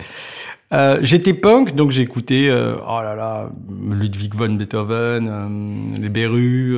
euh, 0.75 0.99
j'étais 1.03 1.35
punk, 1.35 1.77
donc 1.77 1.93
j'écoutais, 1.93 2.49
euh, 2.49 2.75
oh 2.85 3.01
là 3.01 3.15
là, 3.15 3.49
Ludwig 3.91 4.35
von 4.35 4.49
Beethoven, 4.49 5.29
euh, 5.29 6.01
les 6.01 6.09
Berus, 6.09 6.75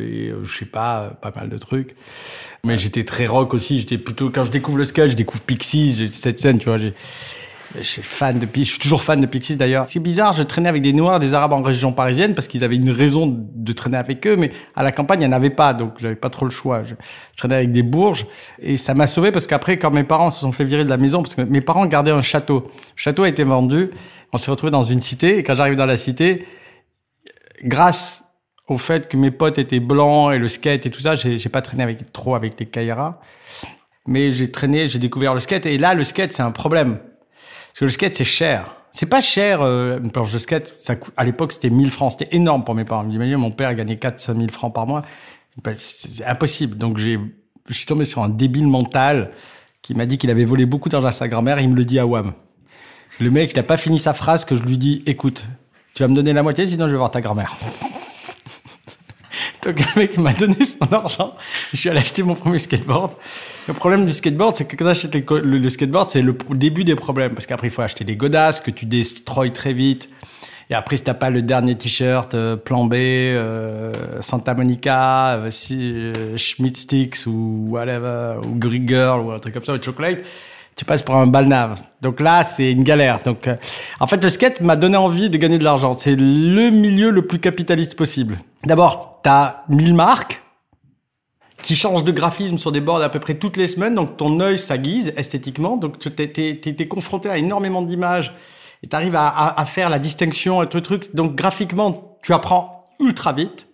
et 0.00 0.32
je 0.44 0.58
sais 0.58 0.66
pas, 0.66 1.12
pas 1.22 1.32
mal 1.34 1.48
de 1.48 1.56
trucs. 1.56 1.96
Mais 2.64 2.76
j'étais 2.76 3.04
très 3.04 3.26
rock 3.26 3.54
aussi. 3.54 3.80
J'étais 3.80 3.96
plutôt 3.96 4.30
quand 4.30 4.44
je 4.44 4.50
découvre 4.50 4.76
le 4.78 4.84
sketch, 4.84 5.12
je 5.12 5.16
découvre 5.16 5.42
Pixies, 5.42 6.10
cette 6.12 6.38
scène, 6.38 6.58
tu 6.58 6.68
vois. 6.68 6.78
Je 7.76 7.82
suis 7.82 8.02
fan 8.02 8.38
de 8.38 8.46
Pixies. 8.46 8.64
Je 8.64 8.70
suis 8.72 8.80
toujours 8.80 9.02
fan 9.02 9.20
de 9.20 9.26
Pixies 9.26 9.56
d'ailleurs. 9.56 9.86
C'est 9.88 10.00
bizarre, 10.00 10.32
je 10.32 10.42
traînais 10.42 10.68
avec 10.68 10.82
des 10.82 10.92
Noirs, 10.92 11.20
des 11.20 11.34
Arabes 11.34 11.52
en 11.52 11.62
région 11.62 11.92
parisienne 11.92 12.34
parce 12.34 12.48
qu'ils 12.48 12.64
avaient 12.64 12.76
une 12.76 12.90
raison 12.90 13.26
de 13.28 13.72
traîner 13.72 13.98
avec 13.98 14.26
eux, 14.26 14.36
mais 14.36 14.52
à 14.74 14.82
la 14.82 14.92
campagne, 14.92 15.20
il 15.20 15.28
n'y 15.28 15.34
en 15.34 15.36
avait 15.36 15.50
pas, 15.50 15.74
donc 15.74 15.94
j'avais 15.98 16.16
pas 16.16 16.30
trop 16.30 16.46
le 16.46 16.50
choix. 16.50 16.82
Je, 16.84 16.94
traînais 17.36 17.56
avec 17.56 17.72
des 17.72 17.82
Bourges 17.82 18.26
et 18.58 18.76
ça 18.76 18.94
m'a 18.94 19.06
sauvé 19.06 19.32
parce 19.32 19.46
qu'après, 19.46 19.78
quand 19.78 19.90
mes 19.90 20.04
parents 20.04 20.30
se 20.30 20.40
sont 20.40 20.52
fait 20.52 20.64
virer 20.64 20.84
de 20.84 20.90
la 20.90 20.96
maison, 20.96 21.22
parce 21.22 21.34
que 21.34 21.42
mes 21.42 21.60
parents 21.60 21.86
gardaient 21.86 22.10
un 22.10 22.22
château. 22.22 22.70
Le 22.74 23.00
château 23.00 23.24
a 23.24 23.28
été 23.28 23.44
vendu. 23.44 23.90
On 24.32 24.38
s'est 24.38 24.50
retrouvé 24.50 24.70
dans 24.70 24.82
une 24.82 25.02
cité 25.02 25.38
et 25.38 25.42
quand 25.42 25.54
j'arrive 25.54 25.76
dans 25.76 25.86
la 25.86 25.96
cité, 25.96 26.46
grâce 27.64 28.24
au 28.66 28.76
fait 28.76 29.08
que 29.08 29.16
mes 29.16 29.30
potes 29.30 29.58
étaient 29.58 29.80
blancs 29.80 30.32
et 30.32 30.38
le 30.38 30.48
skate 30.48 30.86
et 30.86 30.90
tout 30.90 31.00
ça, 31.00 31.14
j'ai 31.14 31.48
pas 31.48 31.62
traîné 31.62 31.82
avec 31.82 32.12
trop 32.12 32.34
avec 32.34 32.56
des 32.56 32.66
Kaira. 32.66 33.20
Mais 34.06 34.32
j'ai 34.32 34.50
traîné, 34.50 34.88
j'ai 34.88 34.98
découvert 34.98 35.34
le 35.34 35.40
skate 35.40 35.66
et 35.66 35.76
là 35.76 35.94
le 35.94 36.04
skate 36.04 36.32
c'est 36.32 36.42
un 36.42 36.50
problème. 36.50 36.98
Parce 37.78 37.80
que 37.80 37.84
le 37.84 37.90
skate 37.92 38.16
c'est 38.16 38.24
cher. 38.24 38.74
C'est 38.90 39.06
pas 39.06 39.20
cher 39.20 39.62
euh, 39.62 40.00
une 40.00 40.10
planche 40.10 40.32
de 40.32 40.38
skate, 40.40 40.74
ça 40.80 40.96
à 41.16 41.24
l'époque 41.24 41.52
c'était 41.52 41.70
1000 41.70 41.92
francs, 41.92 42.16
c'était 42.18 42.34
énorme 42.34 42.64
pour 42.64 42.74
mes 42.74 42.84
parents. 42.84 43.04
Vous 43.04 43.14
imaginez 43.14 43.36
mon 43.36 43.52
père 43.52 43.72
gagnait 43.76 43.98
4 43.98 44.18
5 44.18 44.36
000 44.36 44.48
francs 44.50 44.74
par 44.74 44.84
mois. 44.84 45.04
C'est 45.78 46.24
impossible. 46.24 46.76
Donc 46.76 46.98
j'ai 46.98 47.20
je 47.68 47.74
suis 47.74 47.86
tombé 47.86 48.04
sur 48.04 48.20
un 48.24 48.28
débile 48.28 48.66
mental 48.66 49.30
qui 49.80 49.94
m'a 49.94 50.06
dit 50.06 50.18
qu'il 50.18 50.28
avait 50.30 50.44
volé 50.44 50.66
beaucoup 50.66 50.88
d'argent 50.88 51.06
à 51.06 51.12
sa 51.12 51.28
grand-mère. 51.28 51.60
Il 51.60 51.68
me 51.68 51.76
le 51.76 51.84
dit 51.84 52.00
à 52.00 52.06
Wam. 52.06 52.32
Le 53.20 53.30
mec, 53.30 53.52
il 53.52 53.56
n'a 53.56 53.62
pas 53.62 53.76
fini 53.76 54.00
sa 54.00 54.12
phrase 54.12 54.44
que 54.44 54.56
je 54.56 54.64
lui 54.64 54.76
dis, 54.76 55.04
écoute, 55.06 55.46
tu 55.94 56.02
vas 56.02 56.08
me 56.08 56.14
donner 56.14 56.32
la 56.32 56.42
moitié, 56.42 56.66
sinon 56.66 56.86
je 56.86 56.92
vais 56.92 56.98
voir 56.98 57.12
ta 57.12 57.20
grand-mère. 57.20 57.56
Le 59.70 60.00
mec 60.00 60.18
m'a 60.18 60.32
donné 60.32 60.64
son 60.64 60.92
argent. 60.92 61.34
Je 61.72 61.78
suis 61.78 61.88
allé 61.90 62.00
acheter 62.00 62.22
mon 62.22 62.34
premier 62.34 62.58
skateboard. 62.58 63.12
Le 63.66 63.74
problème 63.74 64.06
du 64.06 64.12
skateboard, 64.12 64.56
c'est 64.56 64.64
que 64.66 64.76
quand 64.76 64.84
tu 64.84 64.90
achètes 64.90 65.14
le, 65.14 65.40
le, 65.40 65.68
skateboard, 65.68 66.08
c'est 66.08 66.22
le 66.22 66.36
début 66.52 66.84
des 66.84 66.94
problèmes. 66.94 67.34
Parce 67.34 67.46
qu'après, 67.46 67.68
il 67.68 67.70
faut 67.70 67.82
acheter 67.82 68.04
des 68.04 68.16
godasses 68.16 68.60
que 68.60 68.70
tu 68.70 68.86
destroys 68.86 69.50
très 69.50 69.72
vite. 69.72 70.08
Et 70.70 70.74
après, 70.74 70.98
si 70.98 71.02
t'as 71.02 71.14
pas 71.14 71.30
le 71.30 71.40
dernier 71.40 71.76
t-shirt 71.76 72.34
euh, 72.34 72.56
Plan 72.56 72.84
B, 72.84 72.94
euh, 72.94 73.92
Santa 74.20 74.52
Monica, 74.54 75.36
euh, 75.36 75.50
euh, 75.70 76.36
Schmidt 76.36 76.78
Sticks 76.78 77.26
ou 77.26 77.68
whatever, 77.70 78.36
ou 78.44 78.54
Greek 78.54 78.86
Girl 78.86 79.20
ou 79.22 79.30
un 79.30 79.38
truc 79.38 79.54
comme 79.54 79.64
ça, 79.64 79.74
ou 79.74 79.82
Chocolate, 79.82 80.18
tu 80.78 80.84
passes 80.84 81.02
pour 81.02 81.16
un 81.16 81.26
balnave. 81.26 81.82
Donc 82.00 82.20
là, 82.20 82.44
c'est 82.44 82.70
une 82.70 82.84
galère. 82.84 83.20
Donc, 83.24 83.50
en 83.98 84.06
fait, 84.06 84.22
le 84.22 84.30
skate 84.30 84.60
m'a 84.60 84.76
donné 84.76 84.96
envie 84.96 85.28
de 85.28 85.36
gagner 85.36 85.58
de 85.58 85.64
l'argent. 85.64 85.94
C'est 85.94 86.14
le 86.14 86.70
milieu 86.70 87.10
le 87.10 87.26
plus 87.26 87.40
capitaliste 87.40 87.96
possible. 87.96 88.38
D'abord, 88.64 89.18
t'as 89.22 89.64
1000 89.68 89.94
marques 89.94 90.40
qui 91.62 91.74
changent 91.74 92.04
de 92.04 92.12
graphisme 92.12 92.58
sur 92.58 92.70
des 92.70 92.80
boards 92.80 93.02
à 93.02 93.08
peu 93.08 93.18
près 93.18 93.34
toutes 93.34 93.56
les 93.56 93.66
semaines. 93.66 93.96
Donc, 93.96 94.16
ton 94.16 94.38
œil 94.38 94.56
s'aiguise 94.56 95.12
esthétiquement. 95.16 95.76
Donc, 95.76 95.98
t'es 95.98 96.88
confronté 96.88 97.28
à 97.28 97.38
énormément 97.38 97.82
d'images 97.82 98.32
et 98.82 98.86
tu 98.86 98.94
arrives 98.94 99.16
à, 99.16 99.26
à, 99.26 99.60
à, 99.60 99.64
faire 99.64 99.90
la 99.90 99.98
distinction 99.98 100.58
entre 100.58 100.78
truc. 100.78 101.14
Donc 101.14 101.34
graphiquement, 101.34 102.16
tu 102.22 102.32
apprends 102.32 102.84
ultra 103.00 103.32
vite, 103.32 103.68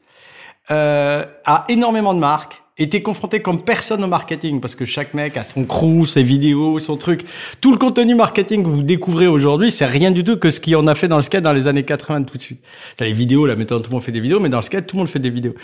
euh, 0.71 1.27
à 1.45 1.67
énormément 1.69 2.15
de 2.15 2.19
marques 2.19 2.63
et 2.76 2.88
t'es 2.88 3.02
confronté 3.02 3.40
comme 3.40 3.62
personne 3.62 4.02
au 4.02 4.09
marketing 4.09 4.61
parce 4.61 4.75
que 4.75 4.85
chaque 4.85 5.14
mec 5.14 5.37
a 5.37 5.45
son 5.45 5.64
crew, 5.64 6.07
ses 6.07 6.25
vidéos, 6.25 6.81
son 6.81 6.97
truc. 6.97 7.21
Tout 7.61 7.71
le 7.71 7.78
contenu 7.78 8.16
marketing 8.16 8.64
que 8.64 8.69
vous 8.69 8.83
découvrez 8.83 9.28
aujourd'hui, 9.28 9.71
c'est 9.71 9.87
rien 9.87 10.11
du 10.11 10.25
tout 10.25 10.37
que 10.38 10.50
ce 10.50 10.61
qu'on 10.61 10.88
a 10.88 10.97
fait 10.97 11.07
dans 11.07 11.19
le 11.19 11.23
skate 11.23 11.45
dans 11.45 11.52
les 11.52 11.69
années 11.69 11.85
80 11.85 12.25
tout 12.25 12.37
de 12.37 12.43
suite. 12.43 12.61
T'as 12.97 13.04
les 13.04 13.12
vidéos, 13.12 13.47
là 13.47 13.54
maintenant 13.54 13.78
tout 13.78 13.90
le 13.90 13.95
monde 13.95 14.02
fait 14.02 14.11
des 14.11 14.21
vidéos, 14.21 14.40
mais 14.40 14.49
dans 14.49 14.59
le 14.59 14.64
skate 14.64 14.88
tout 14.88 14.97
le 14.97 15.02
monde 15.02 15.09
fait 15.09 15.21
des 15.21 15.31
vidéos. 15.31 15.54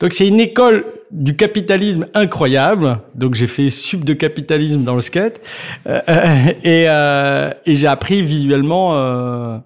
Donc 0.00 0.12
c'est 0.12 0.26
une 0.26 0.40
école 0.40 0.84
du 1.12 1.36
capitalisme 1.36 2.08
incroyable. 2.14 2.98
Donc 3.14 3.34
j'ai 3.34 3.46
fait 3.46 3.70
sub 3.70 4.02
de 4.02 4.12
capitalisme 4.14 4.82
dans 4.82 4.96
le 4.96 5.02
skate 5.02 5.40
euh, 5.86 6.00
et, 6.64 6.86
euh, 6.88 7.50
et 7.64 7.76
j'ai 7.76 7.86
appris 7.86 8.22
visuellement. 8.22 8.90
Euh, 8.94 9.58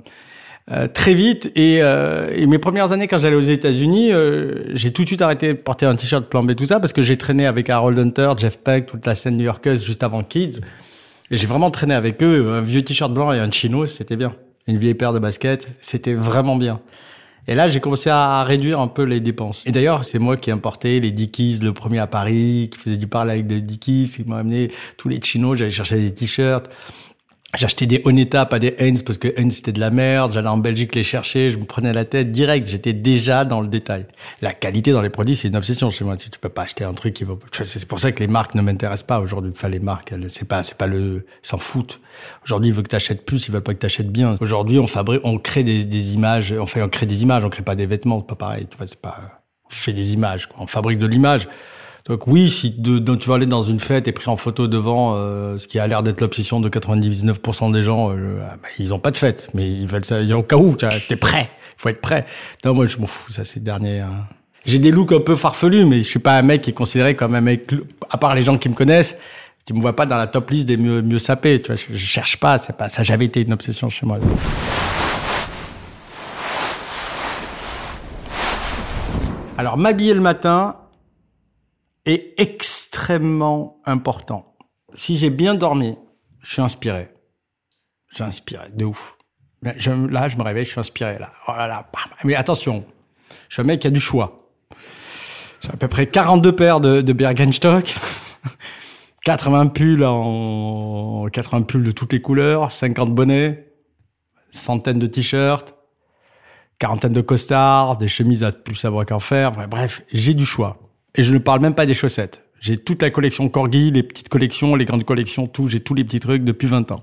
euh, 0.72 0.86
très 0.86 1.14
vite. 1.14 1.50
Et, 1.56 1.78
euh, 1.82 2.30
et, 2.34 2.46
mes 2.46 2.58
premières 2.58 2.92
années, 2.92 3.08
quand 3.08 3.18
j'allais 3.18 3.36
aux 3.36 3.40
États-Unis, 3.40 4.12
euh, 4.12 4.64
j'ai 4.74 4.92
tout 4.92 5.02
de 5.02 5.08
suite 5.08 5.22
arrêté 5.22 5.48
de 5.48 5.52
porter 5.54 5.86
un 5.86 5.96
t-shirt 5.96 6.26
plan 6.26 6.44
B, 6.44 6.54
tout 6.54 6.66
ça, 6.66 6.78
parce 6.78 6.92
que 6.92 7.02
j'ai 7.02 7.16
traîné 7.16 7.46
avec 7.46 7.68
Harold 7.68 7.98
Hunter, 7.98 8.30
Jeff 8.38 8.58
Peck, 8.58 8.86
toute 8.86 9.04
la 9.06 9.14
scène 9.14 9.36
new-yorkaise 9.36 9.84
juste 9.84 10.02
avant 10.02 10.22
Kids. 10.22 10.60
Et 11.32 11.36
j'ai 11.36 11.46
vraiment 11.46 11.70
traîné 11.70 11.94
avec 11.94 12.22
eux. 12.22 12.52
Un 12.52 12.60
vieux 12.60 12.82
t-shirt 12.82 13.12
blanc 13.12 13.32
et 13.32 13.38
un 13.38 13.50
chino, 13.50 13.86
c'était 13.86 14.16
bien. 14.16 14.34
Une 14.66 14.76
vieille 14.76 14.94
paire 14.94 15.12
de 15.12 15.18
baskets, 15.18 15.70
c'était 15.80 16.14
vraiment 16.14 16.56
bien. 16.56 16.80
Et 17.48 17.54
là, 17.54 17.68
j'ai 17.68 17.80
commencé 17.80 18.10
à 18.10 18.44
réduire 18.44 18.78
un 18.78 18.86
peu 18.86 19.02
les 19.02 19.18
dépenses. 19.18 19.64
Et 19.66 19.72
d'ailleurs, 19.72 20.04
c'est 20.04 20.18
moi 20.18 20.36
qui 20.36 20.50
ai 20.50 21.00
les 21.00 21.10
Dickies, 21.10 21.58
le 21.62 21.72
premier 21.72 21.98
à 21.98 22.06
Paris, 22.06 22.68
qui 22.70 22.78
faisait 22.78 22.96
du 22.96 23.06
parler 23.06 23.32
avec 23.32 23.46
des 23.46 23.60
Dickies, 23.60 24.12
qui 24.14 24.24
m'a 24.24 24.38
amené 24.38 24.70
tous 24.96 25.08
les 25.08 25.20
chinos, 25.20 25.56
j'allais 25.56 25.70
chercher 25.70 25.96
des 25.96 26.14
t-shirts. 26.14 26.70
J'achetais 27.56 27.86
des 27.86 28.00
Oneta, 28.04 28.46
pas 28.46 28.60
des 28.60 28.76
Heinz, 28.78 29.02
parce 29.02 29.18
que 29.18 29.28
Heinz 29.36 29.56
c'était 29.56 29.72
de 29.72 29.80
la 29.80 29.90
merde. 29.90 30.32
J'allais 30.32 30.48
en 30.48 30.56
Belgique 30.56 30.94
les 30.94 31.02
chercher, 31.02 31.50
je 31.50 31.58
me 31.58 31.64
prenais 31.64 31.92
la 31.92 32.04
tête 32.04 32.30
direct. 32.30 32.68
J'étais 32.68 32.92
déjà 32.92 33.44
dans 33.44 33.60
le 33.60 33.66
détail. 33.66 34.06
La 34.40 34.52
qualité 34.52 34.92
dans 34.92 35.02
les 35.02 35.10
produits, 35.10 35.34
c'est 35.34 35.48
une 35.48 35.56
obsession 35.56 35.90
chez 35.90 36.04
moi. 36.04 36.16
Tu, 36.16 36.30
tu 36.30 36.38
peux 36.38 36.48
pas 36.48 36.62
acheter 36.62 36.84
un 36.84 36.94
truc 36.94 37.14
qui. 37.14 37.24
C'est 37.64 37.86
pour 37.86 37.98
ça 37.98 38.12
que 38.12 38.20
les 38.20 38.28
marques 38.28 38.54
ne 38.54 38.62
m'intéressent 38.62 39.06
pas 39.06 39.18
aujourd'hui. 39.18 39.50
Enfin, 39.52 39.68
les 39.68 39.80
marques, 39.80 40.14
c'est 40.28 40.46
pas, 40.46 40.62
c'est 40.62 40.76
pas 40.76 40.86
le, 40.86 41.26
s'en 41.42 41.58
foutent. 41.58 42.00
Aujourd'hui, 42.44 42.70
ils 42.70 42.74
veulent 42.74 42.84
que 42.84 42.90
t'achètes 42.90 43.26
plus, 43.26 43.48
ils 43.48 43.52
veulent 43.52 43.62
pas 43.62 43.74
que 43.74 43.80
t'achètes 43.80 44.12
bien. 44.12 44.36
Aujourd'hui, 44.40 44.78
on 44.78 44.86
fabrique, 44.86 45.22
on 45.24 45.38
crée 45.38 45.64
des, 45.64 46.12
images. 46.14 46.54
On 46.56 46.88
crée 46.88 47.06
des 47.06 47.22
images, 47.24 47.44
on 47.44 47.50
crée 47.50 47.62
pas 47.62 47.74
des 47.74 47.86
vêtements. 47.86 48.20
Pas 48.20 48.36
pareil. 48.36 48.68
Tu 48.70 48.76
vois, 48.76 48.86
c'est 48.86 49.00
pas. 49.00 49.42
On 49.66 49.74
fait 49.74 49.92
des 49.92 50.12
images. 50.12 50.46
Quoi. 50.46 50.58
On 50.60 50.68
fabrique 50.68 51.00
de 51.00 51.06
l'image. 51.06 51.48
Donc 52.06 52.26
oui, 52.26 52.50
si 52.50 52.74
tu 52.82 53.28
vas 53.28 53.34
aller 53.34 53.46
dans 53.46 53.62
une 53.62 53.80
fête 53.80 54.08
et 54.08 54.12
pris 54.12 54.28
en 54.28 54.36
photo 54.36 54.66
devant 54.66 55.14
euh, 55.16 55.58
ce 55.58 55.68
qui 55.68 55.78
a 55.78 55.86
l'air 55.86 56.02
d'être 56.02 56.20
l'obsession 56.20 56.60
de 56.60 56.68
99% 56.68 57.72
des 57.72 57.82
gens, 57.82 58.10
euh, 58.10 58.38
bah, 58.40 58.68
ils 58.78 58.94
ont 58.94 58.98
pas 58.98 59.10
de 59.10 59.18
fête, 59.18 59.48
mais 59.54 59.70
ils 59.70 59.86
veulent 59.86 60.04
ça. 60.04 60.20
Au 60.36 60.42
cas 60.42 60.56
où, 60.56 60.76
tu 60.76 60.86
es 60.86 61.16
prêt, 61.16 61.50
faut 61.76 61.88
être 61.88 62.00
prêt. 62.00 62.26
Non, 62.64 62.74
moi 62.74 62.86
je 62.86 62.96
m'en 62.98 63.06
fous, 63.06 63.30
ça 63.30 63.44
c'est 63.44 63.62
dernier. 63.62 64.00
Hein. 64.00 64.24
J'ai 64.64 64.78
des 64.78 64.90
looks 64.90 65.12
un 65.12 65.20
peu 65.20 65.36
farfelus, 65.36 65.84
mais 65.84 65.98
je 65.98 66.08
suis 66.08 66.18
pas 66.18 66.36
un 66.36 66.42
mec 66.42 66.62
qui 66.62 66.70
est 66.70 66.74
considéré 66.74 67.14
comme 67.14 67.34
un 67.34 67.40
mec, 67.40 67.70
à 68.10 68.18
part 68.18 68.34
les 68.34 68.42
gens 68.42 68.58
qui 68.58 68.68
me 68.68 68.74
connaissent, 68.74 69.16
tu 69.66 69.74
me 69.74 69.80
vois 69.80 69.94
pas 69.94 70.06
dans 70.06 70.16
la 70.16 70.26
top 70.26 70.50
liste 70.50 70.66
des 70.66 70.76
mieux, 70.76 71.02
mieux 71.02 71.18
sapés. 71.18 71.60
Tu 71.60 71.68
vois, 71.68 71.76
je, 71.76 71.94
je 71.94 72.06
cherche 72.06 72.38
pas, 72.38 72.58
c'est 72.58 72.76
pas, 72.76 72.88
ça 72.88 72.98
n'a 72.98 73.04
jamais 73.04 73.26
été 73.26 73.42
une 73.42 73.52
obsession 73.52 73.88
chez 73.88 74.06
moi. 74.06 74.18
Alors 79.60 79.76
m'habiller 79.76 80.14
le 80.14 80.22
matin, 80.22 80.76
est 82.04 82.34
extrêmement 82.38 83.80
important. 83.84 84.56
Si 84.94 85.16
j'ai 85.16 85.30
bien 85.30 85.54
dormi, 85.54 85.96
je 86.42 86.52
suis 86.52 86.62
inspiré. 86.62 87.10
Je 88.08 88.16
suis 88.16 88.24
inspiré, 88.24 88.68
de 88.74 88.84
ouf. 88.84 89.16
Là, 89.62 89.74
je 89.76 89.90
me 89.90 90.42
réveille, 90.42 90.64
je 90.64 90.70
suis 90.70 90.80
inspiré. 90.80 91.18
Là. 91.18 91.32
Oh 91.46 91.52
là 91.52 91.68
là, 91.68 91.86
Mais 92.24 92.34
attention, 92.34 92.84
je 93.48 93.54
suis 93.54 93.62
un 93.62 93.66
mec 93.66 93.80
qui 93.80 93.86
a 93.86 93.90
du 93.90 94.00
choix. 94.00 94.48
J'ai 95.60 95.70
à 95.70 95.76
peu 95.76 95.88
près 95.88 96.06
42 96.06 96.56
paires 96.56 96.80
de, 96.80 97.02
de 97.02 97.12
Bergenstock, 97.12 97.94
80 99.24 99.66
pulls 99.66 100.04
en 100.04 101.26
80 101.30 101.62
pulls 101.62 101.84
de 101.84 101.90
toutes 101.90 102.14
les 102.14 102.22
couleurs, 102.22 102.72
50 102.72 103.14
bonnets, 103.14 103.70
centaines 104.50 104.98
de 104.98 105.06
t-shirts, 105.06 105.74
quarantaine 106.78 107.12
de 107.12 107.20
costards, 107.20 107.98
des 107.98 108.08
chemises 108.08 108.42
à 108.42 108.52
plus 108.52 108.74
savoir 108.74 109.04
qu'en 109.04 109.20
faire. 109.20 109.52
Bref, 109.68 110.02
j'ai 110.10 110.32
du 110.32 110.46
choix. 110.46 110.78
Et 111.16 111.22
je 111.22 111.32
ne 111.32 111.38
parle 111.38 111.60
même 111.60 111.74
pas 111.74 111.86
des 111.86 111.94
chaussettes. 111.94 112.42
J'ai 112.60 112.76
toute 112.76 113.02
la 113.02 113.10
collection 113.10 113.48
Corgi, 113.48 113.90
les 113.90 114.02
petites 114.02 114.28
collections, 114.28 114.74
les 114.76 114.84
grandes 114.84 115.04
collections, 115.04 115.46
tout. 115.46 115.68
J'ai 115.68 115.80
tous 115.80 115.94
les 115.94 116.04
petits 116.04 116.20
trucs 116.20 116.44
depuis 116.44 116.68
20 116.68 116.92
ans. 116.92 117.00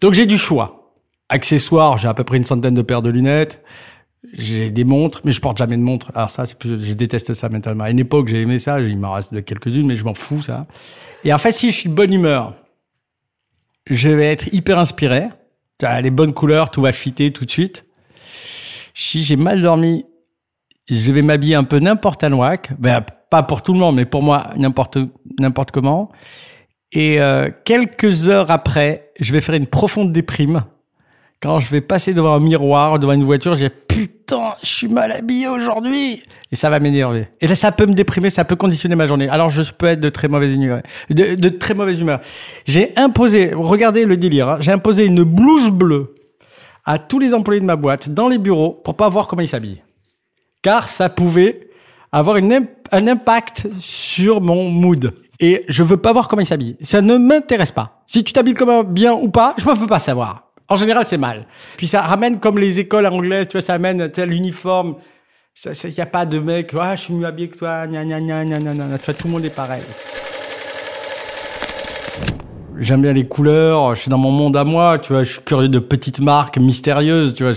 Donc 0.00 0.14
j'ai 0.14 0.26
du 0.26 0.36
choix. 0.36 0.92
Accessoires, 1.28 1.98
j'ai 1.98 2.08
à 2.08 2.14
peu 2.14 2.24
près 2.24 2.36
une 2.36 2.44
centaine 2.44 2.74
de 2.74 2.82
paires 2.82 3.02
de 3.02 3.10
lunettes. 3.10 3.62
J'ai 4.32 4.70
des 4.70 4.84
montres, 4.84 5.22
mais 5.24 5.32
je 5.32 5.40
porte 5.40 5.56
jamais 5.58 5.76
de 5.76 5.82
montre. 5.82 6.10
Alors 6.14 6.30
ça, 6.30 6.44
plus, 6.58 6.84
je 6.84 6.92
déteste 6.92 7.34
ça 7.34 7.48
maintenant. 7.48 7.80
À 7.80 7.90
une 7.90 7.98
époque, 7.98 8.28
j'ai 8.28 8.42
aimé 8.42 8.58
ça. 8.58 8.80
Il 8.80 8.98
m'en 8.98 9.12
reste 9.12 9.32
de 9.32 9.40
quelques-unes, 9.40 9.86
mais 9.86 9.96
je 9.96 10.04
m'en 10.04 10.14
fous, 10.14 10.42
ça. 10.42 10.66
Et 11.24 11.32
en 11.32 11.38
fait, 11.38 11.52
si 11.52 11.70
je 11.70 11.76
suis 11.76 11.88
de 11.88 11.94
bonne 11.94 12.12
humeur, 12.12 12.54
je 13.88 14.08
vais 14.08 14.26
être 14.26 14.52
hyper 14.52 14.78
inspiré. 14.78 15.28
Les 16.02 16.10
bonnes 16.10 16.32
couleurs, 16.32 16.70
tout 16.70 16.82
va 16.82 16.92
fitter 16.92 17.32
tout 17.32 17.44
de 17.44 17.50
suite. 17.50 17.84
Si 18.94 19.22
j'ai 19.22 19.36
mal 19.36 19.62
dormi, 19.62 20.04
je 20.88 21.12
vais 21.12 21.22
m'habiller 21.22 21.54
un 21.54 21.64
peu 21.64 21.78
n'importe 21.78 22.24
à. 22.24 22.30
Ben, 22.78 23.04
pas 23.30 23.42
pour 23.42 23.62
tout 23.62 23.72
le 23.72 23.78
monde, 23.78 23.96
mais 23.96 24.04
pour 24.04 24.22
moi, 24.22 24.48
n'importe, 24.56 24.98
n'importe 25.38 25.70
comment. 25.70 26.10
Et 26.92 27.20
euh, 27.20 27.50
quelques 27.64 28.28
heures 28.28 28.50
après, 28.50 29.10
je 29.20 29.32
vais 29.32 29.40
faire 29.40 29.54
une 29.54 29.66
profonde 29.66 30.12
déprime. 30.12 30.64
Quand 31.42 31.58
je 31.58 31.68
vais 31.68 31.80
passer 31.80 32.14
devant 32.14 32.34
un 32.34 32.40
miroir, 32.40 32.98
devant 32.98 33.12
une 33.12 33.24
voiture, 33.24 33.56
j'ai 33.56 33.68
putain, 33.68 34.54
je 34.62 34.68
suis 34.68 34.88
mal 34.88 35.12
habillé 35.12 35.48
aujourd'hui. 35.48 36.22
Et 36.50 36.56
ça 36.56 36.70
va 36.70 36.80
m'énerver. 36.80 37.28
Et 37.40 37.46
là, 37.46 37.54
ça 37.54 37.72
peut 37.72 37.86
me 37.86 37.92
déprimer, 37.92 38.30
ça 38.30 38.44
peut 38.44 38.56
conditionner 38.56 38.94
ma 38.94 39.06
journée. 39.06 39.28
Alors, 39.28 39.50
je 39.50 39.62
peux 39.72 39.86
être 39.86 40.00
de 40.00 40.08
très 40.08 40.28
mauvaise 40.28 40.54
humeur. 40.54 40.80
De, 41.10 41.48
très. 41.48 41.74
J'ai 42.64 42.92
imposé, 42.96 43.52
regardez 43.52 44.06
le 44.06 44.16
délire, 44.16 44.48
hein, 44.48 44.56
j'ai 44.60 44.72
imposé 44.72 45.04
une 45.04 45.24
blouse 45.24 45.70
bleue 45.70 46.14
à 46.84 46.98
tous 46.98 47.18
les 47.18 47.34
employés 47.34 47.60
de 47.60 47.66
ma 47.66 47.76
boîte 47.76 48.08
dans 48.08 48.28
les 48.28 48.38
bureaux 48.38 48.70
pour 48.70 48.94
pas 48.94 49.08
voir 49.08 49.26
comment 49.26 49.42
ils 49.42 49.48
s'habillent 49.48 49.82
car 50.66 50.88
ça 50.88 51.08
pouvait 51.08 51.65
avoir 52.18 52.36
un 52.36 53.08
impact 53.08 53.68
sur 53.78 54.40
mon 54.40 54.70
mood. 54.70 55.12
Et 55.38 55.64
je 55.68 55.82
veux 55.82 55.98
pas 55.98 56.12
voir 56.12 56.28
comment 56.28 56.40
il 56.40 56.46
s'habille. 56.46 56.76
Ça 56.80 57.02
ne 57.02 57.16
m'intéresse 57.18 57.72
pas. 57.72 58.02
Si 58.06 58.24
tu 58.24 58.32
t'habilles 58.32 58.54
comme 58.54 58.84
bien 58.84 59.12
ou 59.12 59.28
pas, 59.28 59.54
je 59.58 59.68
ne 59.68 59.74
veux 59.74 59.86
pas 59.86 60.00
savoir. 60.00 60.44
En 60.68 60.76
général, 60.76 61.04
c'est 61.06 61.18
mal. 61.18 61.46
Puis 61.76 61.86
ça 61.86 62.00
ramène 62.02 62.40
comme 62.40 62.58
les 62.58 62.80
écoles 62.80 63.06
anglaises, 63.06 63.48
tu 63.48 63.52
vois, 63.52 63.60
ça 63.60 63.74
amène 63.74 64.10
l'uniforme. 64.26 64.96
Il 65.64 65.90
n'y 65.90 66.00
a 66.00 66.06
pas 66.06 66.26
de 66.26 66.38
mec, 66.38 66.72
ah, 66.78 66.96
je 66.96 67.02
suis 67.02 67.14
mieux 67.14 67.26
habillé 67.26 67.48
que 67.48 67.58
toi, 67.58 67.86
gna 67.86 68.04
gna 68.04 68.20
gna 68.20 68.44
gna 68.44 68.58
gna. 68.58 68.98
Tu 68.98 69.04
vois, 69.04 69.14
tout 69.14 69.26
le 69.26 69.32
monde 69.32 69.44
est 69.44 69.54
pareil 69.54 69.82
j'aime 72.78 73.02
bien 73.02 73.12
les 73.12 73.26
couleurs, 73.26 73.94
je 73.94 74.02
suis 74.02 74.10
dans 74.10 74.18
mon 74.18 74.30
monde 74.30 74.56
à 74.56 74.64
moi, 74.64 74.98
tu 74.98 75.12
vois, 75.12 75.24
je 75.24 75.32
suis 75.32 75.42
curieux 75.42 75.68
de 75.68 75.78
petites 75.78 76.20
marques 76.20 76.58
mystérieuses, 76.58 77.34
tu 77.34 77.44
vois, 77.44 77.52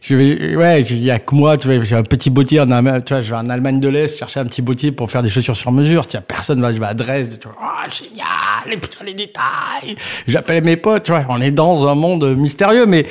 je 0.00 0.14
vais, 0.14 0.56
ouais, 0.56 0.82
il 0.82 1.02
y 1.02 1.10
a 1.10 1.18
que 1.18 1.34
moi, 1.34 1.56
tu 1.56 1.68
vois, 1.68 1.82
j'ai 1.84 1.96
un 1.96 2.02
petit 2.02 2.30
bottier 2.30 2.60
en 2.60 2.66
tu 2.66 3.14
vois, 3.14 3.20
je 3.20 3.30
vais 3.30 3.36
en 3.36 3.48
Allemagne 3.48 3.80
de 3.80 3.88
l'Est 3.88 4.18
chercher 4.18 4.40
un 4.40 4.44
petit 4.44 4.62
bottier 4.62 4.92
pour 4.92 5.10
faire 5.10 5.22
des 5.22 5.28
chaussures 5.28 5.56
sur 5.56 5.72
mesure, 5.72 6.06
tiens, 6.06 6.22
personne 6.26 6.60
va, 6.60 6.72
je 6.72 6.78
vais 6.78 6.86
à 6.86 6.94
Dresde, 6.94 7.38
tu 7.40 7.48
vois, 7.48 7.56
oh, 7.60 7.90
génial, 7.90 8.26
les 8.68 8.76
putain, 8.76 9.04
les 9.04 9.14
détails. 9.14 9.96
J'appelle 10.26 10.62
mes 10.64 10.76
potes, 10.76 11.04
tu 11.04 11.12
vois, 11.12 11.24
on 11.28 11.40
est 11.40 11.50
dans 11.50 11.86
un 11.86 11.94
monde 11.94 12.36
mystérieux, 12.36 12.86
mais 12.86 13.06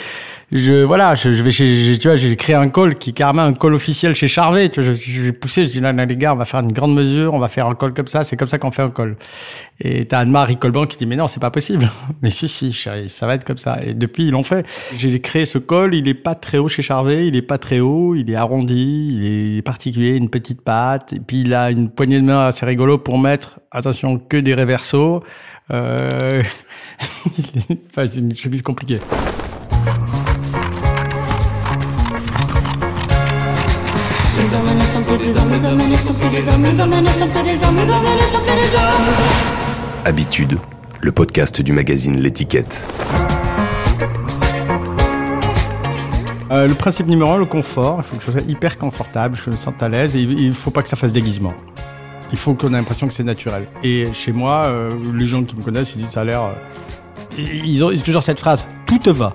je 0.50 0.84
voilà, 0.84 1.13
je, 1.13 1.34
je 1.34 1.44
vais 1.44 1.51
chez, 1.51 1.98
tu 2.00 2.08
vois, 2.08 2.16
j'ai 2.16 2.34
créé 2.38 2.56
un 2.56 2.70
call 2.70 2.96
qui 2.96 3.13
carrément 3.13 3.42
un 3.42 3.54
call 3.54 3.74
officiel 3.74 4.16
chez 4.16 4.30
Charvet. 4.30 4.70
Tu 4.70 4.82
vois, 4.82 4.94
je, 4.94 5.00
je 5.00 5.22
vais 5.22 5.34
pousser, 5.34 5.66
je 5.68 5.72
dis 5.72 5.80
là, 5.82 5.92
les 5.92 6.16
gars, 6.16 6.34
on 6.34 6.38
va 6.38 6.46
faire 6.46 6.62
une 6.62 6.72
grande 6.72 6.96
mesure, 6.96 7.34
on 7.34 7.39
va 7.39 7.50
faire 7.50 7.68
un 7.68 7.75
call 7.75 7.94
comme 7.94 8.08
ça, 8.08 8.24
c'est 8.24 8.38
comme 8.38 8.48
ça 8.48 8.58
qu'on 8.58 8.72
fait 8.72 8.82
un 8.82 8.89
call. 8.89 9.18
Et 9.82 10.06
t'as 10.06 10.20
Anne-Marie 10.20 10.56
Colban 10.56 10.86
qui 10.86 10.96
dit 10.96 11.06
mais 11.06 11.18
non, 11.18 11.27
c'est 11.27 11.42
pas 11.42 11.51
possible. 11.51 11.89
mais 12.22 12.30
si 12.30 12.48
si, 12.48 12.72
chérie, 12.72 13.10
ça 13.10 13.27
va 13.27 13.36
être 13.36 13.44
comme 13.44 13.58
ça. 13.58 13.80
Et 13.86 13.94
depuis 13.94 14.27
ils 14.27 14.32
l'ont 14.32 14.44
fait. 14.44 14.66
J'ai 14.96 15.20
créé 15.20 15.46
ce 15.46 15.58
col, 15.58 15.94
il 15.94 16.08
est 16.08 16.13
pas 16.13 16.34
très 16.34 16.60
haut 16.60 16.70
chez 16.70 16.82
Charvet, 16.82 17.27
il 17.27 17.36
est 17.36 17.42
pas 17.42 17.58
très 17.58 17.82
haut, 17.82 18.16
il 18.16 18.32
est 18.32 18.36
arrondi, 18.36 19.10
il 19.12 19.58
est 19.58 19.62
particulier, 19.62 20.16
une 20.16 20.30
petite 20.30 20.62
patte, 20.62 21.12
et 21.12 21.20
puis 21.20 21.42
il 21.42 21.54
a 21.54 21.72
une 21.72 21.89
poignée 21.89 22.22
de 22.22 22.25
main 22.25 22.46
assez 22.46 22.66
rigolo 22.66 22.98
pour 22.98 23.20
mettre, 23.20 23.60
attention, 23.70 24.18
que 24.18 24.38
des 24.38 24.54
réversos. 24.54 25.22
Euh... 25.72 26.42
enfin, 27.92 28.08
c'est 28.08 28.20
une 28.20 28.34
chemise 28.34 28.62
compliquée. 28.62 29.00
Habitude, 40.06 40.58
le 41.01 41.12
podcast 41.12 41.62
du 41.62 41.74
magazine 41.74 42.18
L'étiquette. 42.18 42.82
Euh, 46.50 46.66
le 46.66 46.74
principe 46.75 47.08
numéro 47.08 47.32
un, 47.32 47.38
le 47.39 47.46
confort. 47.46 48.00
Il 48.00 48.04
faut 48.04 48.16
que 48.16 48.24
je 48.25 48.32
sois 48.32 48.50
hyper 48.50 48.77
confortable, 48.77 49.38
je 49.44 49.50
me 49.50 49.56
sente 49.56 49.84
à 49.84 49.89
l'aise 49.89 50.16
et 50.16 50.22
il 50.22 50.48
ne 50.50 50.54
faut 50.54 50.72
pas 50.72 50.82
que 50.82 50.88
ça 50.88 50.96
fasse 50.96 51.12
déguisement. 51.12 51.54
Il 52.32 52.38
faut 52.38 52.54
qu'on 52.54 52.70
ait 52.70 52.77
l'impression 52.77 53.08
que 53.08 53.13
c'est 53.13 53.24
naturel. 53.24 53.68
Et 53.84 54.08
chez 54.13 54.32
moi, 54.32 54.63
euh, 54.68 54.92
les 55.13 55.27
gens 55.27 55.44
qui 55.44 55.58
me 55.58 55.62
connaissent, 55.62 55.94
ils 55.96 56.04
disent 56.04 56.12
ça 56.12 56.22
a 56.22 56.24
l'air. 56.24 56.42
euh, 56.44 56.54
ils 57.38 57.84
ont 57.84 57.92
toujours 57.98 58.24
cette 58.24 58.39
phrase 58.39 58.66
tout 58.86 59.00
te 59.00 59.10
va. 59.10 59.34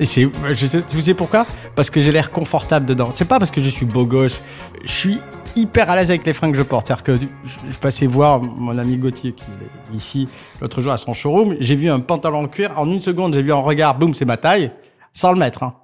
Et 0.00 0.04
c'est, 0.04 0.28
je 0.52 0.66
sais, 0.66 0.78
vous 0.90 1.00
savez 1.00 1.14
pourquoi? 1.14 1.44
Parce 1.74 1.90
que 1.90 2.00
j'ai 2.00 2.12
l'air 2.12 2.30
confortable 2.30 2.86
dedans. 2.86 3.10
C'est 3.12 3.26
pas 3.26 3.38
parce 3.38 3.50
que 3.50 3.60
je 3.60 3.68
suis 3.68 3.86
beau 3.86 4.06
gosse. 4.06 4.44
Je 4.84 4.92
suis 4.92 5.20
hyper 5.56 5.90
à 5.90 5.96
l'aise 5.96 6.10
avec 6.10 6.24
les 6.24 6.32
fringues 6.32 6.52
que 6.52 6.58
je 6.58 6.62
porte. 6.62 6.86
C'est-à-dire 6.86 7.02
que 7.02 7.16
je, 7.16 7.78
passais 7.80 8.06
voir 8.06 8.40
mon 8.40 8.78
ami 8.78 8.96
Gauthier 8.96 9.32
qui 9.32 9.42
est 9.42 9.96
ici 9.96 10.28
l'autre 10.60 10.80
jour 10.80 10.92
à 10.92 10.98
son 10.98 11.14
showroom. 11.14 11.56
J'ai 11.58 11.74
vu 11.74 11.90
un 11.90 11.98
pantalon 11.98 12.44
en 12.44 12.48
cuir. 12.48 12.72
En 12.76 12.88
une 12.88 13.00
seconde, 13.00 13.34
j'ai 13.34 13.42
vu 13.42 13.52
en 13.52 13.62
regard, 13.62 13.98
boum, 13.98 14.14
c'est 14.14 14.24
ma 14.24 14.36
taille, 14.36 14.70
sans 15.12 15.32
le 15.32 15.38
mettre. 15.38 15.64
Hein. 15.64 15.74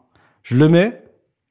Je 0.44 0.54
le 0.54 0.68
mets, 0.68 1.02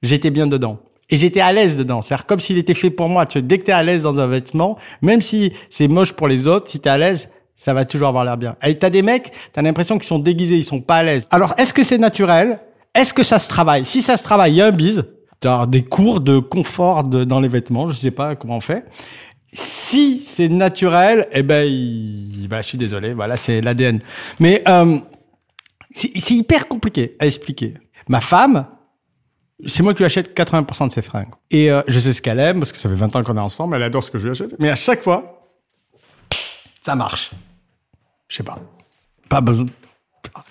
j'étais 0.02 0.30
bien 0.30 0.48
dedans. 0.48 0.80
Et 1.10 1.18
j'étais 1.18 1.42
à 1.42 1.52
l'aise 1.52 1.76
dedans. 1.76 2.02
C'est-à-dire 2.02 2.26
comme 2.26 2.40
s'il 2.40 2.58
était 2.58 2.74
fait 2.74 2.92
pour 2.92 3.10
moi. 3.10 3.26
Tu 3.26 3.42
dès 3.42 3.60
que 3.60 3.66
t'es 3.66 3.74
à 3.74 3.84
l'aise 3.84 4.04
dans 4.04 4.18
un 4.20 4.28
vêtement, 4.28 4.78
même 5.02 5.20
si 5.20 5.52
c'est 5.70 5.90
moche 5.90 6.14
pour 6.14 6.30
les 6.30 6.48
autres, 6.48 6.72
si 6.72 6.80
t'es 6.80 6.90
à 6.90 6.98
l'aise, 6.98 7.28
ça 7.58 7.74
va 7.74 7.86
toujours 7.86 8.08
avoir 8.10 8.26
l'air 8.26 8.38
bien. 8.38 8.56
Et 8.66 8.78
t'as 8.78 8.90
des 8.90 9.02
mecs, 9.02 9.32
t'as 9.54 9.62
l'impression 9.62 9.98
qu'ils 9.98 10.08
sont 10.08 10.20
déguisés, 10.20 10.58
ils 10.58 10.64
sont 10.66 10.82
pas 10.82 10.98
à 10.98 11.04
l'aise. 11.04 11.28
Alors, 11.32 11.54
est-ce 11.58 11.74
que 11.74 11.84
c'est 11.84 11.98
naturel? 11.98 12.60
Est-ce 12.94 13.14
que 13.14 13.24
ça 13.24 13.40
se 13.40 13.48
travaille? 13.50 13.86
Si 13.86 14.02
ça 14.02 14.18
se 14.18 14.24
travaille, 14.24 14.54
il 14.54 14.56
y 14.58 14.62
a 14.62 14.68
un 14.68 14.72
bise. 14.72 15.06
T'as 15.40 15.66
des 15.66 15.84
cours 15.84 16.22
de 16.22 16.40
confort 16.40 17.04
dans 17.04 17.40
les 17.40 17.48
vêtements, 17.50 17.90
je 17.90 17.98
sais 17.98 18.12
pas 18.12 18.36
comment 18.36 18.58
on 18.58 18.62
fait. 18.62 18.86
Si 19.52 20.20
c'est 20.26 20.50
naturel, 20.50 21.28
eh 21.32 21.44
ben, 21.44 21.64
il- 21.68 22.48
bah, 22.50 22.62
je 22.62 22.68
suis 22.68 22.78
désolé, 22.78 23.14
voilà, 23.14 23.38
c'est 23.38 23.62
l'ADN. 23.62 24.00
Mais 24.40 24.64
euh, 24.68 24.98
c'est 25.96 26.32
hyper 26.32 26.68
compliqué 26.68 27.16
à 27.20 27.26
expliquer. 27.28 27.76
Ma 28.08 28.20
femme, 28.22 28.66
c'est 29.66 29.84
moi 29.84 29.94
qui 29.94 30.00
lui 30.00 30.06
achète 30.06 30.36
80% 30.38 30.88
de 30.88 30.92
ses 30.92 31.02
fringues. 31.02 31.30
Et 31.52 31.70
euh, 31.72 31.82
je 31.88 32.00
sais 32.00 32.14
ce 32.14 32.22
qu'elle 32.22 32.40
aime, 32.40 32.60
parce 32.60 32.72
que 32.72 32.78
ça 32.78 32.90
fait 32.90 32.96
20 32.96 33.16
ans 33.16 33.24
qu'on 33.24 33.38
est 33.38 33.40
ensemble, 33.40 33.76
elle 33.76 33.84
adore 33.84 34.04
ce 34.04 34.12
que 34.12 34.18
je 34.18 34.24
lui 34.26 34.32
achète. 34.32 34.56
Mais 34.60 34.70
à 34.70 34.76
chaque 34.76 35.04
fois, 35.04 35.33
ça 36.84 36.96
marche. 36.96 37.32
Je 38.28 38.36
sais 38.36 38.44
pas. 38.44 38.60
Pas 39.30 39.40
besoin. 39.40 39.66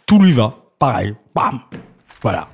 Tout 0.06 0.18
lui 0.18 0.32
va. 0.32 0.54
Pareil. 0.78 1.14
Bam. 1.34 1.60
Voilà. 2.22 2.48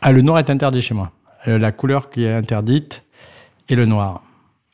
Ah, 0.00 0.12
le 0.12 0.22
noir 0.22 0.38
est 0.38 0.48
interdit 0.48 0.80
chez 0.80 0.94
moi. 0.94 1.12
Euh, 1.48 1.58
la 1.58 1.70
couleur 1.72 2.08
qui 2.08 2.24
est 2.24 2.32
interdite 2.32 3.04
est 3.68 3.74
le 3.74 3.84
noir. 3.84 4.22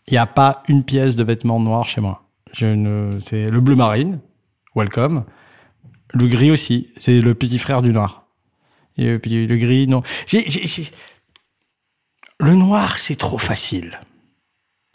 Il 0.06 0.12
n'y 0.12 0.18
a 0.18 0.26
pas 0.26 0.62
une 0.68 0.84
pièce 0.84 1.16
de 1.16 1.24
vêtement 1.24 1.58
noir 1.58 1.88
chez 1.88 2.00
moi. 2.00 2.22
C'est 2.52 2.74
le 2.76 3.58
bleu 3.60 3.74
marine. 3.74 4.20
Welcome. 4.76 5.24
Le 6.12 6.28
gris 6.28 6.52
aussi. 6.52 6.92
C'est 6.96 7.20
le 7.20 7.34
petit 7.34 7.58
frère 7.58 7.82
du 7.82 7.92
noir. 7.92 8.26
Et 8.96 9.18
puis 9.18 9.46
le 9.48 9.56
gris, 9.56 9.88
non. 9.88 10.02
J'ai- 10.26 10.46
Le 12.40 12.54
noir, 12.54 12.98
c'est 12.98 13.16
trop 13.16 13.38
facile. 13.38 14.00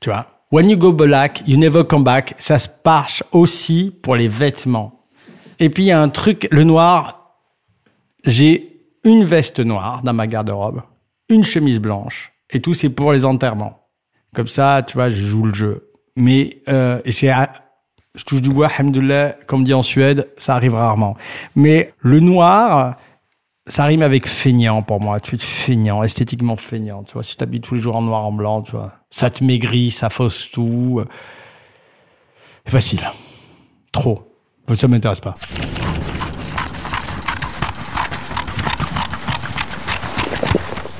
Tu 0.02 0.10
vois? 0.10 0.28
When 0.52 0.69
you 0.69 0.78
go 0.78 0.91
black, 0.91 1.41
you 1.47 1.58
never 1.58 1.84
come 1.86 2.04
back. 2.04 2.36
Ça 2.38 2.60
se 2.60 2.67
passe 2.67 3.23
aussi 3.32 3.95
pour 4.02 4.15
les 4.15 4.28
vêtements. 4.28 4.99
Et 5.60 5.69
puis, 5.69 5.84
il 5.84 5.88
y 5.88 5.91
a 5.91 6.02
un 6.02 6.10
truc, 6.10 6.47
le 6.52 6.63
noir, 6.63 7.36
j'ai 8.25 8.82
une 9.04 9.25
veste 9.25 9.60
noire 9.60 10.02
dans 10.04 10.13
ma 10.13 10.28
garde-robe, 10.28 10.82
une 11.30 11.43
chemise 11.43 11.80
blanche, 11.80 12.32
et 12.49 12.62
tout, 12.62 12.73
c'est 12.73 12.89
pour 12.89 13.13
les 13.13 13.25
enterrements. 13.25 13.88
Comme 14.34 14.47
ça, 14.47 14.84
tu 14.86 14.93
vois, 14.95 15.10
je 15.10 15.25
joue 15.25 15.45
le 15.45 15.54
jeu. 15.54 15.89
Mais, 16.15 16.62
euh, 16.69 16.99
et 17.06 17.12
c'est, 17.12 17.30
à- 17.30 17.52
je 18.15 18.23
touche 18.23 18.41
du 18.41 18.49
bois, 18.49 18.69
comme 19.47 19.63
dit 19.63 19.73
en 19.73 19.82
Suède, 19.84 20.30
ça 20.38 20.56
arrive 20.56 20.73
rarement. 20.73 21.15
Mais 21.56 21.93
le 21.99 22.19
noir, 22.19 22.97
ça 23.69 23.86
rime 23.86 24.01
avec 24.01 24.27
feignant 24.27 24.82
pour 24.82 24.99
moi. 24.99 25.19
Tu 25.19 25.36
es 25.36 25.39
feignant, 25.39 26.03
esthétiquement 26.03 26.58
feignant. 26.58 27.03
Tu 27.03 27.13
vois, 27.13 27.23
si 27.23 27.38
tu 27.38 27.62
tous 27.62 27.75
les 27.75 27.82
jours 27.82 27.95
en 27.95 28.01
noir, 28.01 28.25
en 28.25 28.32
blanc, 28.32 28.62
tu 28.63 28.71
vois, 28.71 28.93
ça 29.10 29.29
te 29.29 29.43
maigrit, 29.43 29.91
ça 29.91 30.10
fausse 30.10 30.49
tout. 30.51 31.03
C'est 32.65 32.71
facile. 32.71 33.10
Trop. 33.91 34.25
Ça 34.75 34.88
m'intéresse 34.88 35.21
pas. 35.21 35.36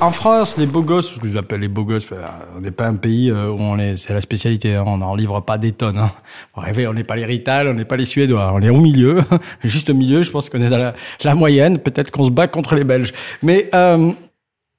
En 0.02 0.12
France, 0.12 0.56
les 0.58 0.66
beaux 0.66 0.82
gosses, 0.82 1.14
ce 1.14 1.20
que 1.20 1.28
j'appelle 1.28 1.60
les 1.60 1.68
beaux 1.68 1.84
gosses, 1.84 2.08
euh, 2.14 2.22
on 2.56 2.62
n'est 2.62 2.72
pas 2.72 2.88
un 2.88 2.96
pays 2.96 3.30
euh, 3.30 3.50
où 3.50 3.58
on 3.60 3.78
est, 3.78 3.98
c'est 3.98 4.14
la 4.14 4.22
spécialité, 4.22 4.76
hein, 4.76 4.86
on 4.88 5.00
n'en 5.00 5.14
livre 5.14 5.42
pas 5.42 5.58
des 5.58 5.74
tonnes. 5.74 5.98
Hein. 5.98 6.12
On 6.56 6.94
n'est 6.94 7.04
pas 7.04 7.18
les 7.18 7.26
Rital, 7.26 7.68
on 7.68 7.74
n'est 7.74 7.84
pas 7.84 7.98
les 7.98 8.06
Suédois, 8.06 8.54
on 8.54 8.62
est 8.62 8.70
au 8.70 8.80
milieu, 8.80 9.22
juste 9.66 9.90
au 9.90 9.94
milieu. 9.94 10.24
Je 10.24 10.32
pense 10.32 10.50
qu'on 10.50 10.62
est 10.62 10.70
dans 10.70 10.94
la, 11.24 11.36
moyenne. 11.36 11.80
Peut-être 11.80 12.12
qu'on 12.12 12.24
se 12.24 12.30
bat 12.30 12.48
contre 12.48 12.76
les 12.76 12.86
Belges, 12.86 13.12
mais 13.44 13.70
euh, 13.76 14.12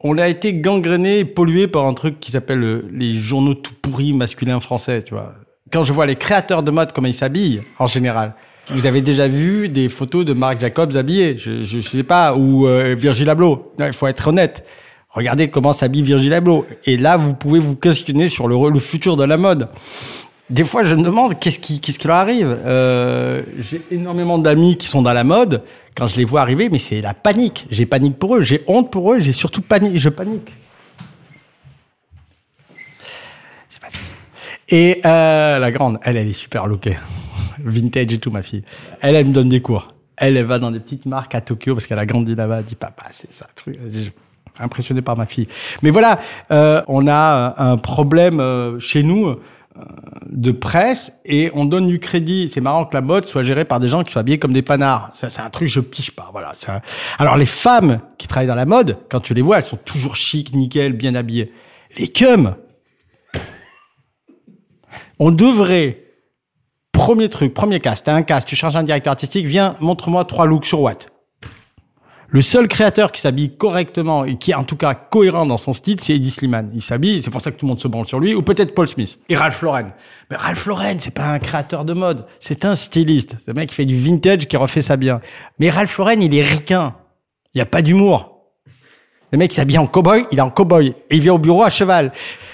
on 0.02 0.16
a 0.16 0.26
été 0.26 0.54
gangréné, 0.54 1.18
et 1.18 1.24
pollué 1.26 1.68
par 1.68 1.85
un 1.85 1.92
truc 1.92 2.18
qui 2.18 2.30
s'appelle 2.30 2.62
euh, 2.62 2.88
les 2.90 3.12
journaux 3.12 3.52
tout 3.52 3.74
pourris 3.83 4.14
masculins 4.14 4.61
français. 4.61 5.02
Tu 5.02 5.12
vois, 5.12 5.35
quand 5.70 5.83
je 5.83 5.92
vois 5.92 6.06
les 6.06 6.16
créateurs 6.16 6.62
de 6.62 6.70
mode 6.70 6.94
comment 6.94 7.09
ils 7.09 7.14
s'habillent 7.14 7.61
en 7.78 7.87
général. 7.87 8.35
Vous 8.70 8.87
avez 8.87 9.02
déjà 9.02 9.28
vu 9.28 9.68
des 9.68 9.90
photos 9.90 10.24
de 10.24 10.33
Marc 10.33 10.61
Jacobs 10.61 10.96
habillé, 10.96 11.37
je, 11.37 11.62
je 11.62 11.80
sais 11.80 12.04
pas, 12.04 12.37
ou 12.37 12.66
Virgil 12.96 13.28
Abloh. 13.28 13.74
Il 13.80 13.92
faut 13.92 14.06
être 14.06 14.28
honnête. 14.28 14.64
Regardez 15.12 15.49
comment 15.49 15.73
s'habille 15.73 16.03
Virgil 16.03 16.33
Abloh. 16.33 16.66
Et 16.87 16.96
là, 16.96 17.16
vous 17.16 17.35
pouvez 17.35 17.59
vous 17.59 17.75
questionner 17.75 18.29
sur 18.29 18.46
le, 18.46 18.79
futur 18.79 19.16
de 19.16 19.25
la 19.25 19.37
mode. 19.37 19.68
Des 20.51 20.64
fois, 20.64 20.85
je 20.85 20.94
me 20.94 21.03
demande 21.03 21.38
qu'est-ce 21.38 21.59
qui, 21.59 21.81
qu'est-ce 21.81 21.99
qui 21.99 22.07
leur 22.07 22.16
arrive? 22.16 22.57
Euh, 22.64 23.42
j'ai 23.59 23.83
énormément 23.90 24.38
d'amis 24.38 24.77
qui 24.77 24.87
sont 24.87 25.03
dans 25.03 25.12
la 25.12 25.25
mode. 25.25 25.62
Quand 25.96 26.07
je 26.07 26.16
les 26.16 26.25
vois 26.25 26.42
arriver, 26.42 26.68
mais 26.70 26.79
c'est 26.79 27.01
la 27.01 27.14
panique. 27.14 27.66
J'ai 27.70 27.87
panique 27.87 28.18
pour 28.18 28.37
eux. 28.37 28.42
J'ai 28.42 28.62
honte 28.68 28.92
pour 28.92 29.12
eux. 29.12 29.18
J'ai 29.18 29.33
surtout 29.33 29.62
panique. 29.62 29.99
Je 29.99 30.09
panique. 30.09 30.53
Et 34.68 35.01
euh, 35.05 35.59
la 35.59 35.73
grande, 35.73 35.99
elle, 36.05 36.16
elle 36.16 36.29
est 36.29 36.33
super 36.33 36.68
lookée. 36.68 36.96
Vintage 37.59 38.12
et 38.12 38.18
tout, 38.18 38.31
ma 38.31 38.42
fille. 38.42 38.62
Elle, 39.01 39.16
elle 39.16 39.27
me 39.27 39.33
donne 39.33 39.49
des 39.49 39.61
cours. 39.61 39.92
Elle, 40.16 40.37
elle 40.37 40.46
va 40.46 40.61
dans 40.61 40.70
des 40.70 40.79
petites 40.79 41.07
marques 41.07 41.35
à 41.35 41.40
Tokyo 41.40 41.75
parce 41.75 41.88
qu'elle 41.88 41.99
a 41.99 42.07
grandi 42.07 42.37
là-bas. 42.37 42.59
Elle 42.59 42.64
dit, 42.64 42.77
papa, 42.77 43.07
c'est 43.11 43.33
ça, 43.33 43.49
truc. 43.57 43.77
Impressionné 44.61 45.03
par 45.03 45.16
ma 45.16 45.27
fille. 45.27 45.49
Mais 45.83 45.90
voilà, 45.90 46.20
euh, 46.51 46.83
on 46.87 47.07
a 47.09 47.55
un 47.59 47.77
problème 47.77 48.40
euh, 48.40 48.79
chez 48.79 49.03
nous 49.03 49.27
euh, 49.27 49.37
de 50.27 50.53
presse 50.53 51.12
et 51.25 51.51
on 51.55 51.64
donne 51.64 51.88
du 51.88 51.99
crédit. 51.99 52.49
C'est 52.49 52.61
marrant 52.61 52.85
que 52.85 52.94
la 52.94 53.01
mode 53.01 53.27
soit 53.27 53.42
gérée 53.42 53.64
par 53.64 53.81
des 53.81 53.88
gens 53.88 54.05
qui 54.05 54.12
sont 54.12 54.20
habillés 54.20 54.38
comme 54.38 54.53
des 54.53 54.62
panards. 54.62 55.11
C'est 55.14 55.40
un 55.40 55.51
truc 55.51 55.68
je 55.68 55.81
piche 55.81 56.11
pas. 56.11 56.29
Voilà. 56.33 56.53
Alors 57.18 57.37
les 57.37 57.46
femmes 57.46 58.01
qui 58.18 58.29
travaillent 58.29 58.49
dans 58.49 58.55
la 58.55 58.66
mode, 58.66 58.99
quand 59.11 59.20
tu 59.20 59.35
les 59.35 59.42
vois, 59.42 59.59
elles 59.59 59.64
sont 59.64 59.79
toujours 59.79 60.16
chic, 60.16 60.55
nickel, 60.55 60.92
bien 60.92 61.14
habillées. 61.14 61.53
Les 61.99 62.09
cums, 62.09 62.55
on 65.18 65.31
devrait 65.31 66.11
Premier 67.01 67.31
truc, 67.31 67.55
premier 67.55 67.81
cast, 67.81 68.05
t'as 68.05 68.14
un 68.14 68.23
cast, 68.23 68.46
tu 68.46 68.57
charges 68.57 68.77
un 68.77 68.83
directeur 68.83 69.12
artistique, 69.12 69.46
viens, 69.46 69.75
montre-moi 69.81 70.25
trois 70.27 70.44
looks 70.44 70.66
sur 70.66 70.83
Watt. 70.83 71.10
Le 72.33 72.43
seul 72.43 72.69
créateur 72.69 73.11
qui 73.11 73.21
s'habille 73.21 73.57
correctement 73.57 74.25
et 74.25 74.37
qui 74.37 74.53
est 74.53 74.55
en 74.55 74.62
tout 74.62 74.77
cas 74.77 74.95
cohérent 74.95 75.47
dans 75.47 75.57
son 75.57 75.73
style, 75.73 75.99
c'est 76.01 76.14
Eddie 76.14 76.31
Slimane. 76.31 76.71
Il 76.73 76.81
s'habille, 76.81 77.23
c'est 77.23 77.31
pour 77.31 77.40
ça 77.40 77.51
que 77.51 77.57
tout 77.57 77.66
le 77.66 77.71
monde 77.71 77.81
se 77.81 77.88
branle 77.88 78.07
sur 78.07 78.21
lui, 78.21 78.35
ou 78.37 78.43
peut-être 78.43 78.73
Paul 78.73 78.87
Smith 78.87 79.19
et 79.29 79.35
Ralph 79.35 79.61
Lauren. 79.62 79.90
Mais 80.31 80.37
Ralph 80.37 80.64
Lauren, 80.66 80.95
c'est 81.01 81.12
pas 81.12 81.27
un 81.27 81.40
créateur 81.40 81.85
de 81.85 81.93
mode, 81.93 82.27
c'est 82.38 82.64
un 82.64 82.77
styliste. 82.77 83.35
C'est 83.45 83.51
un 83.51 83.55
mec 83.55 83.71
qui 83.71 83.75
fait 83.75 83.85
du 83.85 83.97
vintage, 83.97 84.47
qui 84.47 84.57
refait 84.57 84.81
ça 84.81 84.97
bien. 84.97 85.21
Mais 85.59 85.71
Ralph 85.71 85.99
Lauren, 85.99 86.21
il 86.21 86.33
est 86.33 86.43
ricain. 86.43 86.95
Il 87.53 87.59
y 87.59 87.61
a 87.62 87.66
pas 87.66 87.83
d'humour. 87.83 88.53
Le 89.33 89.38
mec, 89.38 89.53
il 89.53 89.57
s'habille 89.57 89.79
en 89.79 89.87
cow-boy, 89.87 90.27
il 90.31 90.38
est 90.38 90.43
en 90.43 90.51
cow-boy. 90.51 90.95
Et 91.11 91.16
il 91.16 91.21
vient 91.21 91.35
au 91.35 91.38
bureau 91.38 91.64
à 91.64 91.71
cheval. 91.71 92.12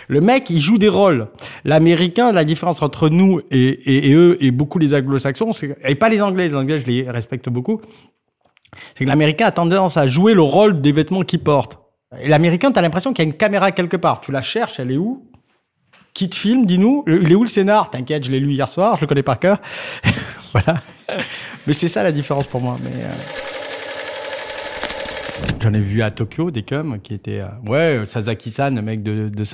Le 0.09 0.23
mec, 0.23 0.49
il 0.49 0.61
joue 0.61 0.79
des 0.79 0.89
rôles. 0.89 1.29
L'américain, 1.65 2.33
la 2.33 2.45
différence 2.45 2.81
entre 2.81 3.11
nous 3.11 3.41
et, 3.51 4.09
et, 4.09 4.15
eux 4.15 4.39
et 4.41 4.53
beaucoup 4.53 4.79
les 4.79 4.95
anglo-saxons, 4.95 5.51
et 5.85 5.95
pas 5.97 6.09
les 6.09 6.23
anglais, 6.23 6.49
les 6.49 6.55
anglais, 6.55 6.79
je 6.79 6.87
les 6.87 7.11
respecte 7.11 7.51
beaucoup, 7.51 7.83
c'est 8.95 9.05
que 9.05 9.09
l'américain 9.09 9.47
a 9.47 9.51
tendance 9.51 9.97
à 9.97 10.07
jouer 10.07 10.35
le 10.35 10.43
rôle 10.43 10.81
des 10.81 10.93
vêtements 10.93 11.23
qu'il 11.23 11.41
porte. 11.41 11.79
Et 12.21 12.29
l'américain, 12.29 12.71
t'as 12.73 12.83
l'impression 12.83 13.13
qu'il 13.13 13.25
y 13.25 13.29
a 13.29 13.31
une 13.31 13.37
caméra 13.37 13.73
quelque 13.73 13.97
part. 13.97 14.21
Tu 14.21 14.33
la 14.33 14.43
cherches, 14.43 14.79
elle 14.79 14.91
est 14.91 14.97
où? 14.97 15.29
Qui 16.15 16.31
te 16.31 16.37
filme 16.37 16.65
Dis-nous. 16.65 17.05
Il 17.07 17.31
est 17.31 17.35
où 17.35 17.43
le 17.43 17.49
scénar? 17.49 17.91
T'inquiète, 17.91 18.25
je 18.25 18.31
l'ai 18.31 18.41
lu 18.41 18.53
hier 18.53 18.69
soir, 18.69 18.97
je 18.97 19.03
le 19.03 19.07
connais 19.07 19.23
par 19.23 19.39
cœur. 19.39 19.59
voilà. 20.53 20.83
Mais 21.67 21.73
c'est 21.73 21.89
ça 21.89 22.03
la 22.03 22.13
différence 22.13 22.47
pour 22.47 22.61
moi. 22.61 22.77
Mais 22.83 23.03
euh, 23.05 23.09
J'en 25.63 25.75
ai 25.75 25.81
vu 25.81 26.01
à 26.03 26.11
Tokyo 26.13 26.51
des 26.53 26.63
cums 26.63 27.01
qui 27.03 27.13
étaient 27.13 27.41
euh, 27.41 27.69
ouais 27.69 28.07
Sasaki-san, 28.07 28.75
le 28.75 28.83
mec 28.83 29.03
de 29.03 29.29
de, 29.29 29.45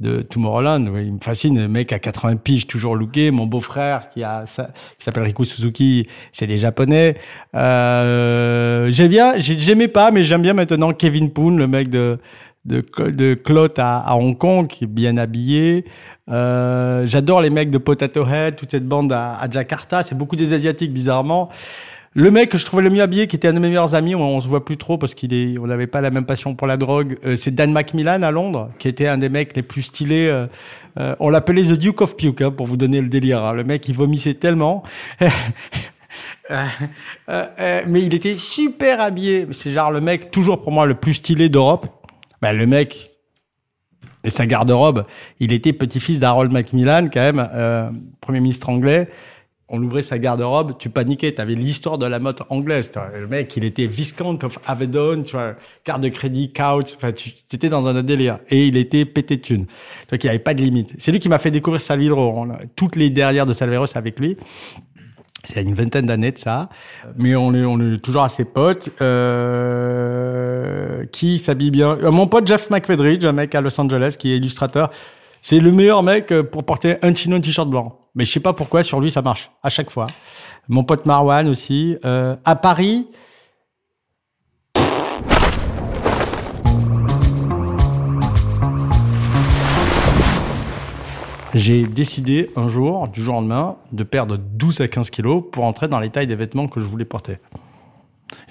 de 0.00 0.22
Tomorrowland, 0.22 0.86
il 0.96 1.14
me 1.14 1.18
fascine, 1.20 1.56
le 1.60 1.68
mec 1.68 1.92
à 1.92 2.00
80 2.00 2.36
piges 2.36 2.66
toujours 2.66 2.96
looké. 2.96 3.30
Mon 3.30 3.46
beau-frère 3.46 4.08
qui 4.10 4.24
a 4.24 4.44
qui 4.46 5.04
s'appelle 5.04 5.22
Riku 5.22 5.44
Suzuki, 5.44 6.08
c'est 6.32 6.48
des 6.48 6.58
japonais. 6.58 7.16
Euh, 7.54 8.90
j'aime 8.90 9.08
bien, 9.08 9.34
j'aimais 9.38 9.88
pas, 9.88 10.10
mais 10.10 10.24
j'aime 10.24 10.42
bien 10.42 10.52
maintenant 10.52 10.92
Kevin 10.92 11.30
Poon, 11.30 11.56
le 11.56 11.66
mec 11.68 11.90
de 11.90 12.18
de, 12.64 12.84
de 13.10 13.34
Cloth 13.34 13.78
à, 13.78 14.16
Hong 14.16 14.36
Kong, 14.36 14.66
qui 14.66 14.84
est 14.84 14.88
bien 14.88 15.16
habillé. 15.16 15.84
Euh, 16.28 17.06
J'adore 17.06 17.40
les 17.40 17.50
mecs 17.50 17.70
de 17.70 17.78
Potato 17.78 18.26
Head, 18.26 18.56
toute 18.56 18.72
cette 18.72 18.88
bande 18.88 19.12
à 19.12 19.46
Jakarta. 19.48 20.02
C'est 20.02 20.16
beaucoup 20.16 20.34
des 20.34 20.52
asiatiques 20.52 20.92
bizarrement. 20.92 21.50
Le 22.16 22.30
mec 22.30 22.48
que 22.48 22.56
je 22.56 22.64
trouvais 22.64 22.82
le 22.82 22.88
mieux 22.88 23.02
habillé, 23.02 23.26
qui 23.26 23.36
était 23.36 23.48
un 23.48 23.52
de 23.52 23.58
mes 23.58 23.68
meilleurs 23.68 23.94
amis, 23.94 24.14
on, 24.14 24.22
on 24.22 24.40
se 24.40 24.48
voit 24.48 24.64
plus 24.64 24.78
trop 24.78 24.96
parce 24.96 25.14
qu'il 25.14 25.34
est, 25.34 25.58
on 25.58 25.66
n'avait 25.66 25.86
pas 25.86 26.00
la 26.00 26.10
même 26.10 26.24
passion 26.24 26.54
pour 26.54 26.66
la 26.66 26.78
drogue. 26.78 27.18
Euh, 27.26 27.36
c'est 27.36 27.54
Dan 27.54 27.70
Macmillan 27.72 28.22
à 28.22 28.30
Londres, 28.30 28.70
qui 28.78 28.88
était 28.88 29.06
un 29.06 29.18
des 29.18 29.28
mecs 29.28 29.54
les 29.54 29.62
plus 29.62 29.82
stylés. 29.82 30.26
Euh, 30.26 30.46
euh, 30.98 31.14
on 31.20 31.28
l'appelait 31.28 31.64
The 31.64 31.72
Duke 31.72 32.00
of 32.00 32.16
Puke 32.16 32.40
hein, 32.40 32.50
pour 32.52 32.66
vous 32.66 32.78
donner 32.78 33.02
le 33.02 33.10
délire. 33.10 33.44
Hein. 33.44 33.52
Le 33.52 33.64
mec, 33.64 33.86
il 33.86 33.94
vomissait 33.94 34.32
tellement. 34.32 34.82
mais 36.48 38.02
il 38.02 38.14
était 38.14 38.36
super 38.36 39.02
habillé. 39.02 39.46
C'est 39.50 39.72
genre 39.72 39.90
le 39.90 40.00
mec 40.00 40.30
toujours 40.30 40.62
pour 40.62 40.72
moi 40.72 40.86
le 40.86 40.94
plus 40.94 41.12
stylé 41.12 41.50
d'Europe. 41.50 41.86
Ben, 42.40 42.54
le 42.54 42.66
mec 42.66 43.10
et 44.24 44.30
sa 44.30 44.46
garde-robe, 44.46 45.04
il 45.38 45.52
était 45.52 45.74
petit-fils 45.74 46.18
d'Harold 46.18 46.50
Macmillan 46.50 47.10
quand 47.12 47.20
même, 47.20 48.00
premier 48.22 48.40
ministre 48.40 48.70
anglais 48.70 49.08
on 49.68 49.82
ouvrait 49.82 50.02
sa 50.02 50.18
garde-robe, 50.18 50.74
tu 50.78 50.90
paniquais, 50.90 51.34
tu 51.34 51.40
avais 51.40 51.54
l'histoire 51.54 51.98
de 51.98 52.06
la 52.06 52.20
mode 52.20 52.38
anglaise. 52.50 52.90
Le 53.14 53.26
mec, 53.26 53.56
il 53.56 53.64
était 53.64 53.86
Viscount 53.86 54.38
of 54.44 54.60
Avedon, 54.64 55.24
tu 55.24 55.32
vois, 55.32 55.54
carte 55.82 56.02
de 56.02 56.08
crédit, 56.08 56.52
couch, 56.52 56.94
enfin, 56.94 57.10
tu 57.10 57.32
étais 57.52 57.68
dans 57.68 57.88
un 57.88 58.00
délire. 58.02 58.38
Et 58.48 58.68
il 58.68 58.76
était 58.76 59.04
pété 59.04 59.36
de 59.36 59.42
thunes. 59.42 59.66
Donc, 60.10 60.22
il 60.22 60.28
avait 60.28 60.38
pas 60.38 60.54
de 60.54 60.62
limite. 60.62 60.92
C'est 60.98 61.10
lui 61.10 61.18
qui 61.18 61.28
m'a 61.28 61.40
fait 61.40 61.50
découvrir 61.50 61.80
Salvador. 61.80 62.46
Toutes 62.76 62.94
les 62.94 63.10
derrières 63.10 63.46
de 63.46 63.52
Salvador, 63.52 63.88
c'est 63.88 63.98
avec 63.98 64.20
lui. 64.20 64.36
C'est 65.42 65.62
une 65.62 65.74
vingtaine 65.74 66.06
d'années 66.06 66.32
de 66.32 66.38
ça, 66.38 66.68
mais 67.16 67.36
on 67.36 67.54
est 67.54 67.64
on 67.64 67.78
est 67.78 67.98
toujours 67.98 68.22
assez 68.22 68.44
potes. 68.44 68.90
Euh, 69.00 71.04
qui 71.12 71.38
s'habille 71.38 71.70
bien? 71.70 71.98
Euh, 72.02 72.10
Mon 72.10 72.26
pote 72.26 72.46
Jeff 72.46 72.70
McFedridge, 72.70 73.24
un 73.24 73.32
mec 73.32 73.54
à 73.54 73.60
Los 73.60 73.80
Angeles 73.80 74.16
qui 74.18 74.32
est 74.32 74.38
illustrateur. 74.38 74.90
C'est 75.42 75.60
le 75.60 75.70
meilleur 75.70 76.02
mec 76.02 76.32
euh, 76.32 76.42
pour 76.42 76.64
porter 76.64 76.96
un 77.02 77.14
chino, 77.14 77.36
un 77.36 77.40
t-shirt 77.40 77.68
blanc. 77.68 78.00
Mais 78.16 78.24
je 78.24 78.32
sais 78.32 78.40
pas 78.40 78.54
pourquoi, 78.54 78.82
sur 78.82 78.98
lui, 78.98 79.10
ça 79.10 79.20
marche. 79.20 79.50
À 79.62 79.68
chaque 79.68 79.90
fois. 79.90 80.06
Mon 80.68 80.82
pote 80.82 81.06
Marwan 81.06 81.46
aussi. 81.46 81.96
Euh, 82.04 82.34
à 82.44 82.56
Paris... 82.56 83.06
J'ai 91.54 91.86
décidé 91.86 92.50
un 92.54 92.68
jour, 92.68 93.08
du 93.08 93.22
jour 93.22 93.34
au 93.34 93.38
lendemain, 93.38 93.78
de 93.90 94.02
perdre 94.04 94.36
12 94.36 94.82
à 94.82 94.88
15 94.88 95.08
kilos 95.08 95.42
pour 95.50 95.64
entrer 95.64 95.88
dans 95.88 96.00
les 96.00 96.10
tailles 96.10 96.26
des 96.26 96.36
vêtements 96.36 96.68
que 96.68 96.80
je 96.80 96.84
voulais 96.84 97.06
porter. 97.06 97.38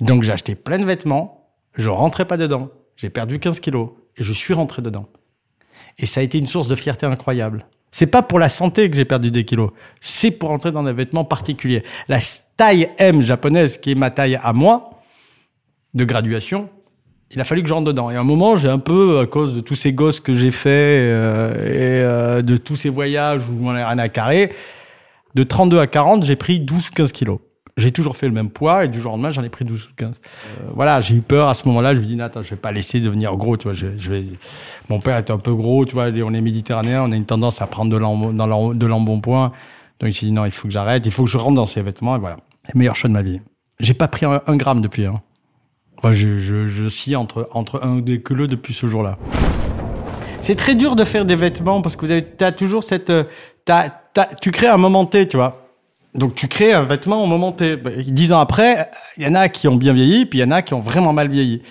Donc 0.01 0.23
j'ai 0.23 0.31
acheté 0.31 0.55
plein 0.55 0.79
de 0.79 0.85
vêtements, 0.85 1.51
je 1.75 1.89
rentrais 1.89 2.25
pas 2.25 2.35
dedans. 2.35 2.69
J'ai 2.95 3.11
perdu 3.11 3.39
15 3.39 3.59
kilos 3.59 3.91
et 4.17 4.23
je 4.23 4.33
suis 4.33 4.55
rentré 4.55 4.81
dedans. 4.81 5.05
Et 5.99 6.07
ça 6.07 6.21
a 6.21 6.23
été 6.23 6.39
une 6.39 6.47
source 6.47 6.67
de 6.67 6.73
fierté 6.73 7.05
incroyable. 7.05 7.67
C'est 7.97 8.07
pas 8.07 8.21
pour 8.21 8.39
la 8.39 8.49
santé 8.49 8.89
que 8.89 8.97
j'ai 8.97 9.05
perdu 9.05 9.31
des 9.31 9.45
kilos. 9.45 9.71
C'est 10.01 10.31
pour 10.31 10.51
entrer 10.51 10.73
dans 10.73 10.83
des 10.83 10.91
vêtements 10.91 11.23
particuliers. 11.23 11.81
La 12.09 12.17
taille 12.57 12.89
M 12.97 13.21
japonaise, 13.21 13.77
qui 13.77 13.91
est 13.91 13.95
ma 13.95 14.09
taille 14.09 14.37
à 14.43 14.51
moi, 14.51 14.99
de 15.93 16.03
graduation, 16.03 16.67
il 17.31 17.39
a 17.39 17.45
fallu 17.45 17.63
que 17.63 17.69
je 17.69 17.73
rentre 17.73 17.85
dedans. 17.85 18.11
Et 18.11 18.17
à 18.17 18.19
un 18.19 18.25
moment, 18.25 18.57
j'ai 18.57 18.67
un 18.67 18.79
peu, 18.79 19.19
à 19.19 19.25
cause 19.27 19.55
de 19.55 19.61
tous 19.61 19.75
ces 19.75 19.93
gosses 19.93 20.19
que 20.19 20.33
j'ai 20.33 20.51
fait 20.51 21.09
euh, 21.09 21.53
et 21.53 22.03
euh, 22.03 22.41
de 22.41 22.57
tous 22.57 22.75
ces 22.75 22.89
voyages 22.89 23.43
où 23.47 23.65
on 23.65 23.73
est 23.73 23.85
rien 23.85 23.97
à 23.97 24.09
carré, 24.09 24.51
de 25.35 25.43
32 25.43 25.79
à 25.79 25.87
40, 25.87 26.25
j'ai 26.25 26.35
pris 26.35 26.59
12 26.59 26.89
ou 26.89 26.91
15 26.93 27.13
kilos 27.13 27.39
j'ai 27.77 27.91
toujours 27.91 28.15
fait 28.15 28.27
le 28.27 28.33
même 28.33 28.49
poids 28.49 28.85
et 28.85 28.87
du 28.87 29.01
jour 29.01 29.11
au 29.11 29.15
lendemain, 29.15 29.31
j'en 29.31 29.43
ai 29.43 29.49
pris 29.49 29.65
12 29.65 29.83
ou 29.83 29.95
15. 29.97 30.15
Euh, 30.15 30.69
voilà, 30.73 31.01
j'ai 31.01 31.15
eu 31.15 31.21
peur 31.21 31.49
à 31.49 31.53
ce 31.53 31.67
moment-là. 31.67 31.93
Je 31.93 31.99
me 31.99 32.05
dis, 32.05 32.19
attends, 32.21 32.41
je 32.41 32.51
vais 32.51 32.55
pas 32.55 32.71
laisser 32.71 33.01
devenir 33.01 33.35
gros, 33.35 33.57
tu 33.57 33.63
vois. 33.63 33.73
Je, 33.73 33.87
je 33.97 34.11
vais... 34.11 34.23
Mon 34.87 35.01
père 35.01 35.17
était 35.17 35.33
un 35.33 35.39
peu 35.39 35.53
gros, 35.53 35.85
tu 35.85 35.93
vois. 35.93 36.05
On 36.05 36.33
est 36.33 36.41
méditerranéen, 36.41 37.03
on 37.03 37.11
a 37.11 37.15
une 37.17 37.25
tendance 37.25 37.61
à 37.61 37.67
prendre 37.67 37.91
de 37.91 38.85
l'embonpoint. 38.85 39.51
Donc, 39.99 40.09
il 40.09 40.13
s'est 40.13 40.25
dit, 40.25 40.31
non, 40.31 40.45
il 40.45 40.51
faut 40.51 40.69
que 40.69 40.73
j'arrête, 40.73 41.05
il 41.05 41.11
faut 41.11 41.25
que 41.25 41.29
je 41.29 41.37
rentre 41.37 41.55
dans 41.55 41.65
ces 41.65 41.81
vêtements 41.81 42.15
et 42.15 42.19
voilà. 42.19 42.37
Les 42.73 42.79
meilleurs 42.79 42.95
choix 42.95 43.09
de 43.09 43.13
ma 43.13 43.21
vie. 43.21 43.41
J'ai 43.79 43.93
pas 43.93 44.07
pris 44.07 44.25
un, 44.25 44.55
gramme 44.55 44.81
depuis. 44.81 45.05
Hein. 45.05 45.21
Enfin, 45.97 46.13
je, 46.13 46.39
je, 46.39 46.67
je 46.67 46.87
scie 46.87 47.17
entre, 47.17 47.49
entre 47.51 47.83
un 47.83 47.97
ou 47.97 48.01
deux 48.01 48.17
kilos 48.17 48.47
depuis 48.47 48.73
ce 48.73 48.87
jour-là. 48.87 49.17
C'est 50.39 50.55
très 50.55 50.75
dur 50.75 50.95
de 50.95 51.03
faire 51.03 51.25
des 51.25 51.35
vêtements 51.35 51.81
parce 51.81 51.97
que 51.97 52.05
vous 52.05 52.11
avez, 52.11 52.25
as 52.39 52.51
toujours 52.53 52.85
cette, 52.85 53.09
euh, 53.09 53.25
t'as, 53.65 53.89
tu 54.41 54.51
crées 54.51 54.67
un 54.67 54.77
moment 54.77 55.05
T, 55.05 55.27
tu 55.27 55.35
vois 55.35 55.64
donc 56.15 56.33
tu 56.35 56.47
crées 56.47 56.73
un 56.73 56.83
vêtement 56.83 57.23
au 57.23 57.27
moment 57.27 57.51
T. 57.51 57.77
Dix 58.07 58.31
ans 58.31 58.39
après, 58.39 58.89
il 59.17 59.23
y 59.23 59.27
en 59.27 59.35
a 59.35 59.49
qui 59.49 59.67
ont 59.67 59.75
bien 59.75 59.93
vieilli, 59.93 60.25
puis 60.25 60.39
il 60.39 60.41
y 60.41 60.45
en 60.45 60.51
a 60.51 60.61
qui 60.61 60.73
ont 60.73 60.79
vraiment 60.79 61.13
mal 61.13 61.29
vieilli. 61.29 61.61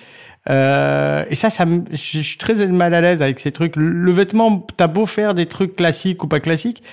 Euh, 0.49 1.25
et 1.29 1.35
ça, 1.35 1.49
ça, 1.49 1.65
je 1.91 1.95
suis 1.95 2.37
très 2.37 2.67
mal 2.67 2.93
à 2.93 3.01
l'aise 3.01 3.21
avec 3.21 3.39
ces 3.39 3.51
trucs. 3.51 3.75
Le, 3.75 4.11
vêtement, 4.11 4.65
t'as 4.77 4.87
beau 4.87 5.05
faire 5.05 5.33
des 5.33 5.47
trucs 5.47 5.75
classiques 5.75 6.23
ou 6.23 6.27
pas 6.27 6.39
classiques, 6.39 6.83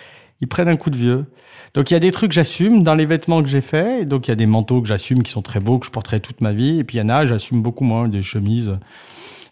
ils 0.41 0.49
prennent 0.49 0.69
un 0.69 0.77
coup 0.77 0.91
de 0.91 0.97
vieux. 0.97 1.27
Donc 1.75 1.91
il 1.91 1.95
y 1.95 1.97
a 1.97 2.01
des 2.01 2.11
trucs 2.11 2.31
que 2.31 2.35
j'assume 2.35 2.83
dans 2.83 2.95
les 2.95 3.07
vêtements 3.07 3.43
que 3.43 3.49
j'ai 3.49 3.61
faits. 3.61 4.09
Donc 4.09 4.29
il 4.29 4.31
y 4.31 4.33
a 4.33 4.37
des 4.37 4.47
manteaux 4.47 4.81
que 4.81 4.89
j'assume 4.89 5.23
qui 5.23 5.31
sont 5.31 5.43
très 5.43 5.61
beaux, 5.61 5.79
que 5.79 5.87
je 5.87 5.91
porterai 5.91 6.21
toute 6.21 6.41
ma 6.41 6.53
vie. 6.53 6.79
Et 6.79 6.85
puis 6.85 6.97
il 6.97 7.01
y 7.01 7.03
en 7.03 7.09
a, 7.09 7.27
j'assume 7.27 7.63
beaucoup 7.63 7.85
moins, 7.85 8.09
des 8.09 8.23
chemises. 8.23 8.73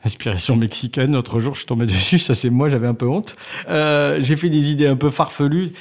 Inspiration 0.02 0.56
mexicaine. 0.56 1.12
L'autre 1.12 1.40
jour, 1.40 1.52
je 1.54 1.60
suis 1.60 1.66
tombé 1.66 1.84
dessus. 1.86 2.18
Ça, 2.18 2.34
c'est 2.34 2.48
moi, 2.48 2.70
j'avais 2.70 2.86
un 2.86 2.94
peu 2.94 3.06
honte. 3.06 3.36
Euh, 3.68 4.18
j'ai 4.22 4.36
fait 4.36 4.48
des 4.48 4.70
idées 4.70 4.86
un 4.86 4.96
peu 4.96 5.10
farfelues. 5.10 5.72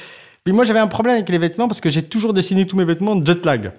Puis 0.44 0.54
moi, 0.54 0.66
j'avais 0.66 0.80
un 0.80 0.88
problème 0.88 1.16
avec 1.16 1.30
les 1.30 1.38
vêtements 1.38 1.68
parce 1.68 1.82
que 1.82 1.90
j'ai 1.90 2.04
toujours 2.04 2.34
dessiné 2.34 2.66
tous 2.66 2.76
mes 2.76 2.86
vêtements 2.86 3.16
de 3.16 3.26
jet 3.26 3.46
lag. 3.46 3.74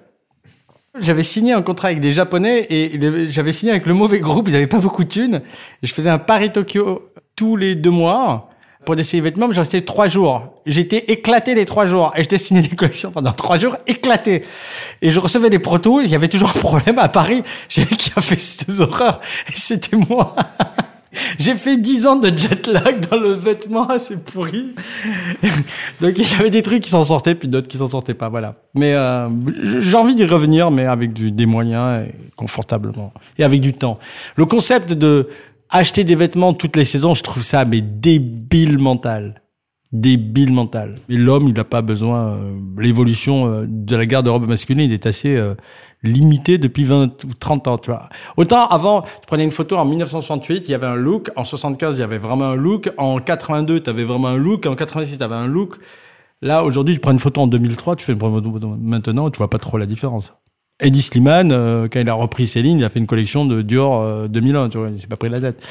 J'avais 0.99 1.23
signé 1.23 1.53
un 1.53 1.61
contrat 1.61 1.87
avec 1.87 2.01
des 2.01 2.11
Japonais 2.11 2.67
et 2.69 2.99
j'avais 3.29 3.53
signé 3.53 3.71
avec 3.71 3.85
le 3.85 3.93
mauvais 3.93 4.19
groupe, 4.19 4.49
ils 4.49 4.55
avaient 4.55 4.67
pas 4.67 4.79
beaucoup 4.79 5.05
de 5.05 5.09
thunes. 5.09 5.41
je 5.81 5.93
faisais 5.93 6.09
un 6.09 6.19
Paris-Tokyo 6.19 7.09
tous 7.37 7.55
les 7.55 7.75
deux 7.75 7.91
mois 7.91 8.49
pour 8.85 8.97
dessiner 8.97 9.21
les 9.21 9.29
vêtements, 9.29 9.47
mais 9.47 9.53
je 9.53 9.61
restais 9.61 9.81
trois 9.81 10.09
jours. 10.09 10.53
J'étais 10.65 10.97
éclaté 10.97 11.55
les 11.55 11.65
trois 11.65 11.85
jours 11.85 12.11
et 12.17 12.23
je 12.23 12.29
dessinais 12.29 12.61
des 12.61 12.75
collections 12.75 13.11
pendant 13.11 13.31
trois 13.31 13.57
jours 13.57 13.77
éclaté. 13.87 14.43
Et 15.01 15.11
je 15.11 15.19
recevais 15.19 15.49
des 15.49 15.59
protos, 15.59 16.01
il 16.01 16.09
y 16.09 16.15
avait 16.15 16.27
toujours 16.27 16.49
un 16.49 16.59
problème 16.59 16.99
à 16.99 17.07
Paris. 17.07 17.43
J'ai 17.69 17.85
qui 17.85 18.11
a 18.15 18.21
fait 18.21 18.35
ces 18.35 18.81
horreurs 18.81 19.21
et 19.47 19.53
c'était 19.55 19.95
moi. 19.95 20.35
J'ai 21.39 21.55
fait 21.55 21.77
10 21.77 22.07
ans 22.07 22.15
de 22.15 22.27
jet 22.35 22.67
lag 22.67 23.07
dans 23.09 23.17
le 23.17 23.33
vêtement 23.33 23.87
assez 23.87 24.17
pourri. 24.17 24.73
Donc 26.01 26.17
il 26.17 26.29
y 26.29 26.33
avait 26.35 26.49
des 26.49 26.61
trucs 26.61 26.83
qui 26.83 26.89
s'en 26.89 27.03
sortaient, 27.03 27.35
puis 27.35 27.47
d'autres 27.47 27.67
qui 27.67 27.77
s'en 27.77 27.89
sortaient 27.89 28.13
pas. 28.13 28.29
Voilà. 28.29 28.55
Mais 28.75 28.93
euh, 28.93 29.29
j'ai 29.63 29.97
envie 29.97 30.15
d'y 30.15 30.25
revenir, 30.25 30.71
mais 30.71 30.85
avec 30.85 31.13
du, 31.13 31.31
des 31.31 31.45
moyens, 31.45 32.07
et 32.07 32.15
confortablement, 32.35 33.13
et 33.37 33.43
avec 33.43 33.61
du 33.61 33.73
temps. 33.73 33.99
Le 34.35 34.45
concept 34.45 34.93
de 34.93 35.27
acheter 35.69 36.03
des 36.03 36.15
vêtements 36.15 36.53
toutes 36.53 36.75
les 36.75 36.85
saisons, 36.85 37.13
je 37.13 37.23
trouve 37.23 37.43
ça 37.43 37.65
mais 37.65 37.81
débile 37.81 38.77
mental 38.77 39.41
débile 39.91 40.53
mental. 40.53 40.95
Et 41.09 41.17
l'homme, 41.17 41.47
il 41.47 41.53
n'a 41.53 41.63
pas 41.63 41.81
besoin. 41.81 42.35
Euh, 42.35 42.53
l'évolution 42.77 43.47
euh, 43.47 43.65
de 43.67 43.95
la 43.95 44.05
garde-robe 44.05 44.47
masculine, 44.47 44.89
il 44.89 44.93
est 44.93 45.05
assez 45.05 45.35
euh, 45.35 45.55
limité 46.03 46.57
depuis 46.57 46.85
20 46.85 47.23
ou 47.25 47.33
30 47.37 47.67
ans, 47.67 47.77
tu 47.77 47.91
vois. 47.91 48.09
Autant 48.37 48.67
avant, 48.67 49.01
tu 49.01 49.27
prenais 49.27 49.43
une 49.43 49.51
photo 49.51 49.77
en 49.77 49.85
1968, 49.85 50.67
il 50.67 50.71
y 50.71 50.75
avait 50.75 50.87
un 50.87 50.95
look. 50.95 51.29
En 51.35 51.43
75, 51.43 51.97
il 51.97 51.99
y 52.01 52.03
avait 52.03 52.17
vraiment 52.19 52.45
un 52.45 52.55
look. 52.55 52.91
En 52.97 53.19
82, 53.19 53.81
tu 53.81 53.89
avais 53.89 54.05
vraiment 54.05 54.29
un 54.29 54.37
look. 54.37 54.65
En 54.65 54.75
86, 54.75 55.17
tu 55.17 55.23
avais 55.23 55.35
un 55.35 55.47
look. 55.47 55.75
Là, 56.41 56.63
aujourd'hui, 56.63 56.95
tu 56.95 56.99
prends 57.01 57.11
une 57.11 57.19
photo 57.19 57.41
en 57.41 57.47
2003, 57.47 57.97
tu 57.97 58.05
fais 58.05 58.13
une 58.13 58.19
photo 58.19 58.77
maintenant, 58.79 59.29
tu 59.29 59.37
vois 59.37 59.49
pas 59.49 59.59
trop 59.59 59.77
la 59.77 59.85
différence. 59.85 60.33
Eddie 60.81 61.03
Slimane, 61.03 61.51
euh, 61.51 61.87
quand 61.91 61.99
il 61.99 62.09
a 62.09 62.13
repris 62.13 62.47
Céline, 62.47 62.79
il 62.79 62.83
a 62.83 62.89
fait 62.89 62.97
une 62.97 63.05
collection 63.05 63.45
de 63.45 63.61
Dior 63.61 64.01
euh, 64.01 64.27
2001, 64.27 64.69
tu 64.69 64.79
vois, 64.79 64.89
il 64.89 64.99
s'est 64.99 65.05
pas 65.05 65.15
pris 65.15 65.29
la 65.29 65.39
tête. 65.39 65.61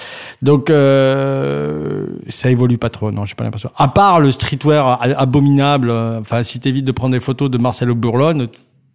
Donc 0.41 0.71
euh, 0.71 2.07
ça 2.29 2.49
évolue 2.49 2.79
pas 2.79 2.91
trop, 2.91 3.11
non, 3.11 3.27
j'ai 3.27 3.35
pas 3.35 3.43
l'impression. 3.43 3.71
À 3.77 3.89
part 3.89 4.21
le 4.21 4.31
streetwear 4.31 5.01
abominable, 5.19 5.91
euh, 5.91 6.21
enfin 6.21 6.45
si 6.45 6.61
t'évites 6.61 6.85
de 6.85 6.93
prendre 6.93 7.13
des 7.13 7.21
photos 7.21 7.51
de 7.51 7.59
Marcelo 7.59 7.97
Burlone, 7.97 8.49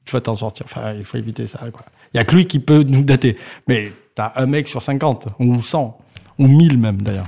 tu 0.05 0.13
vas 0.13 0.21
t'en 0.21 0.35
sortir. 0.35 0.65
Enfin, 0.69 0.93
il 0.97 1.03
faut 1.03 1.17
éviter 1.17 1.47
ça, 1.47 1.59
quoi. 1.73 1.85
Il 2.13 2.17
y 2.17 2.19
a 2.19 2.23
que 2.23 2.33
lui 2.33 2.45
qui 2.45 2.59
peut 2.59 2.85
nous 2.87 3.03
dater. 3.03 3.37
Mais 3.67 3.91
t'as 4.15 4.31
un 4.37 4.45
mec 4.45 4.69
sur 4.69 4.81
50, 4.81 5.27
ou 5.39 5.61
100, 5.61 5.97
ou 6.39 6.47
1000 6.47 6.77
même 6.77 7.01
d'ailleurs. 7.01 7.25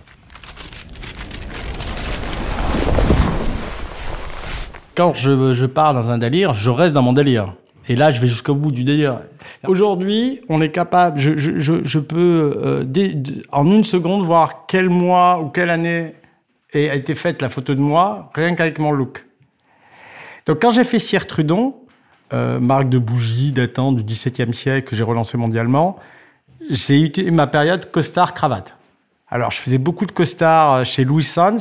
Quand 4.96 5.14
je, 5.14 5.54
je 5.54 5.66
pars 5.66 5.94
dans 5.94 6.10
un 6.10 6.18
délire, 6.18 6.54
je 6.54 6.70
reste 6.70 6.94
dans 6.94 7.02
mon 7.02 7.14
délire. 7.14 7.54
Et 7.88 7.96
là, 7.96 8.12
je 8.12 8.20
vais 8.20 8.28
jusqu'au 8.28 8.54
bout 8.54 8.72
du 8.72 8.84
délire. 8.84 9.22
Aujourd'hui, 9.66 10.42
on 10.50 10.62
est 10.62 10.72
capable, 10.72 11.20
je, 11.20 12.00
peux 12.00 12.54
euh, 12.64 12.84
en 13.52 13.66
une 13.66 13.84
seconde 13.84 14.26
voir 14.26 14.66
quel 14.68 14.90
mois 14.90 15.40
ou 15.40 15.50
quelle 15.50 15.70
année 15.70 16.14
a 16.74 16.96
été 16.96 17.16
faite 17.16 17.42
la 17.42 17.50
photo 17.50 17.74
de 17.74 17.80
moi, 17.80 18.30
rien 18.36 18.56
qu'avec 18.56 18.78
mon 18.80 18.92
look. 18.92 19.26
Donc 20.46 20.62
quand 20.62 20.72
j'ai 20.72 20.84
fait 20.84 21.00
Sierre 21.00 21.28
Trudon, 21.28 21.76
euh, 22.34 22.60
marque 22.60 22.90
de 22.90 23.00
bougies 23.00 23.52
datant 23.52 23.94
du 23.94 24.04
XVIIe 24.04 24.54
siècle 24.54 24.90
que 24.90 24.96
j'ai 24.96 25.04
relancé 25.04 25.38
mondialement, 25.38 25.98
j'ai 26.70 27.02
eu 27.02 27.32
ma 27.32 27.48
période 27.48 27.90
costard 27.90 28.34
cravate. 28.34 28.76
Alors 29.30 29.52
je 29.52 29.58
faisais 29.58 29.78
beaucoup 29.78 30.06
de 30.06 30.12
costards 30.12 30.86
chez 30.86 31.06
Louis 31.06 31.28
euh, 31.38 31.52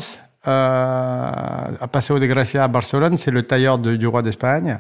à 0.47 1.89
Paseo 1.91 2.19
de 2.19 2.27
Gracia 2.27 2.65
à 2.65 2.69
Barcelone, 2.69 3.17
c'est 3.17 3.31
le 3.31 3.43
tailleur 3.45 3.79
du 3.79 4.07
roi 4.07 4.23
d'Espagne. 4.23 4.79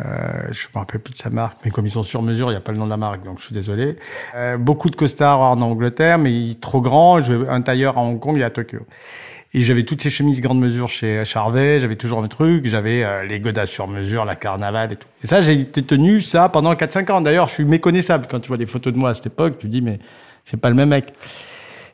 Euh, 0.00 0.04
je 0.50 0.68
me 0.74 0.78
rappelle 0.78 1.00
plus 1.00 1.12
de 1.12 1.18
sa 1.18 1.28
marque, 1.28 1.58
mais 1.64 1.70
comme 1.70 1.84
ils 1.86 1.90
sont 1.90 2.02
sur 2.02 2.22
mesure, 2.22 2.48
il 2.48 2.52
n'y 2.52 2.56
a 2.56 2.60
pas 2.60 2.72
le 2.72 2.78
nom 2.78 2.86
de 2.86 2.90
la 2.90 2.96
marque, 2.96 3.24
donc 3.24 3.38
je 3.38 3.44
suis 3.44 3.54
désolé. 3.54 3.96
Euh, 4.34 4.56
beaucoup 4.56 4.88
de 4.88 4.96
costards 4.96 5.40
en 5.40 5.60
Angleterre, 5.60 6.18
mais 6.18 6.54
trop 6.60 6.80
grand. 6.80 7.20
Un 7.20 7.60
tailleur 7.60 7.98
à 7.98 8.00
Hong 8.00 8.18
Kong 8.18 8.38
et 8.38 8.42
à 8.42 8.50
Tokyo. 8.50 8.80
Et 9.54 9.64
j'avais 9.64 9.82
toutes 9.82 10.00
ces 10.00 10.08
chemises 10.08 10.40
grande 10.40 10.60
mesure 10.60 10.88
chez 10.88 11.26
Charvet, 11.26 11.78
j'avais 11.78 11.96
toujours 11.96 12.22
mes 12.22 12.30
trucs, 12.30 12.66
j'avais 12.66 13.04
euh, 13.04 13.24
les 13.24 13.38
godasses 13.38 13.68
sur 13.68 13.86
mesure, 13.86 14.24
la 14.24 14.34
carnaval 14.34 14.92
et 14.92 14.96
tout. 14.96 15.08
Et 15.22 15.26
ça, 15.26 15.42
j'ai 15.42 15.52
été 15.52 15.82
tenu 15.82 16.22
ça 16.22 16.48
pendant 16.48 16.72
4-5 16.72 17.12
ans. 17.12 17.20
D'ailleurs, 17.20 17.48
je 17.48 17.54
suis 17.54 17.64
méconnaissable 17.66 18.26
quand 18.30 18.40
tu 18.40 18.48
vois 18.48 18.56
des 18.56 18.64
photos 18.64 18.94
de 18.94 18.98
moi 18.98 19.10
à 19.10 19.14
cette 19.14 19.26
époque, 19.26 19.58
tu 19.58 19.68
dis, 19.68 19.82
mais 19.82 19.98
c'est 20.46 20.56
pas 20.56 20.70
le 20.70 20.74
même 20.74 20.88
mec. 20.88 21.12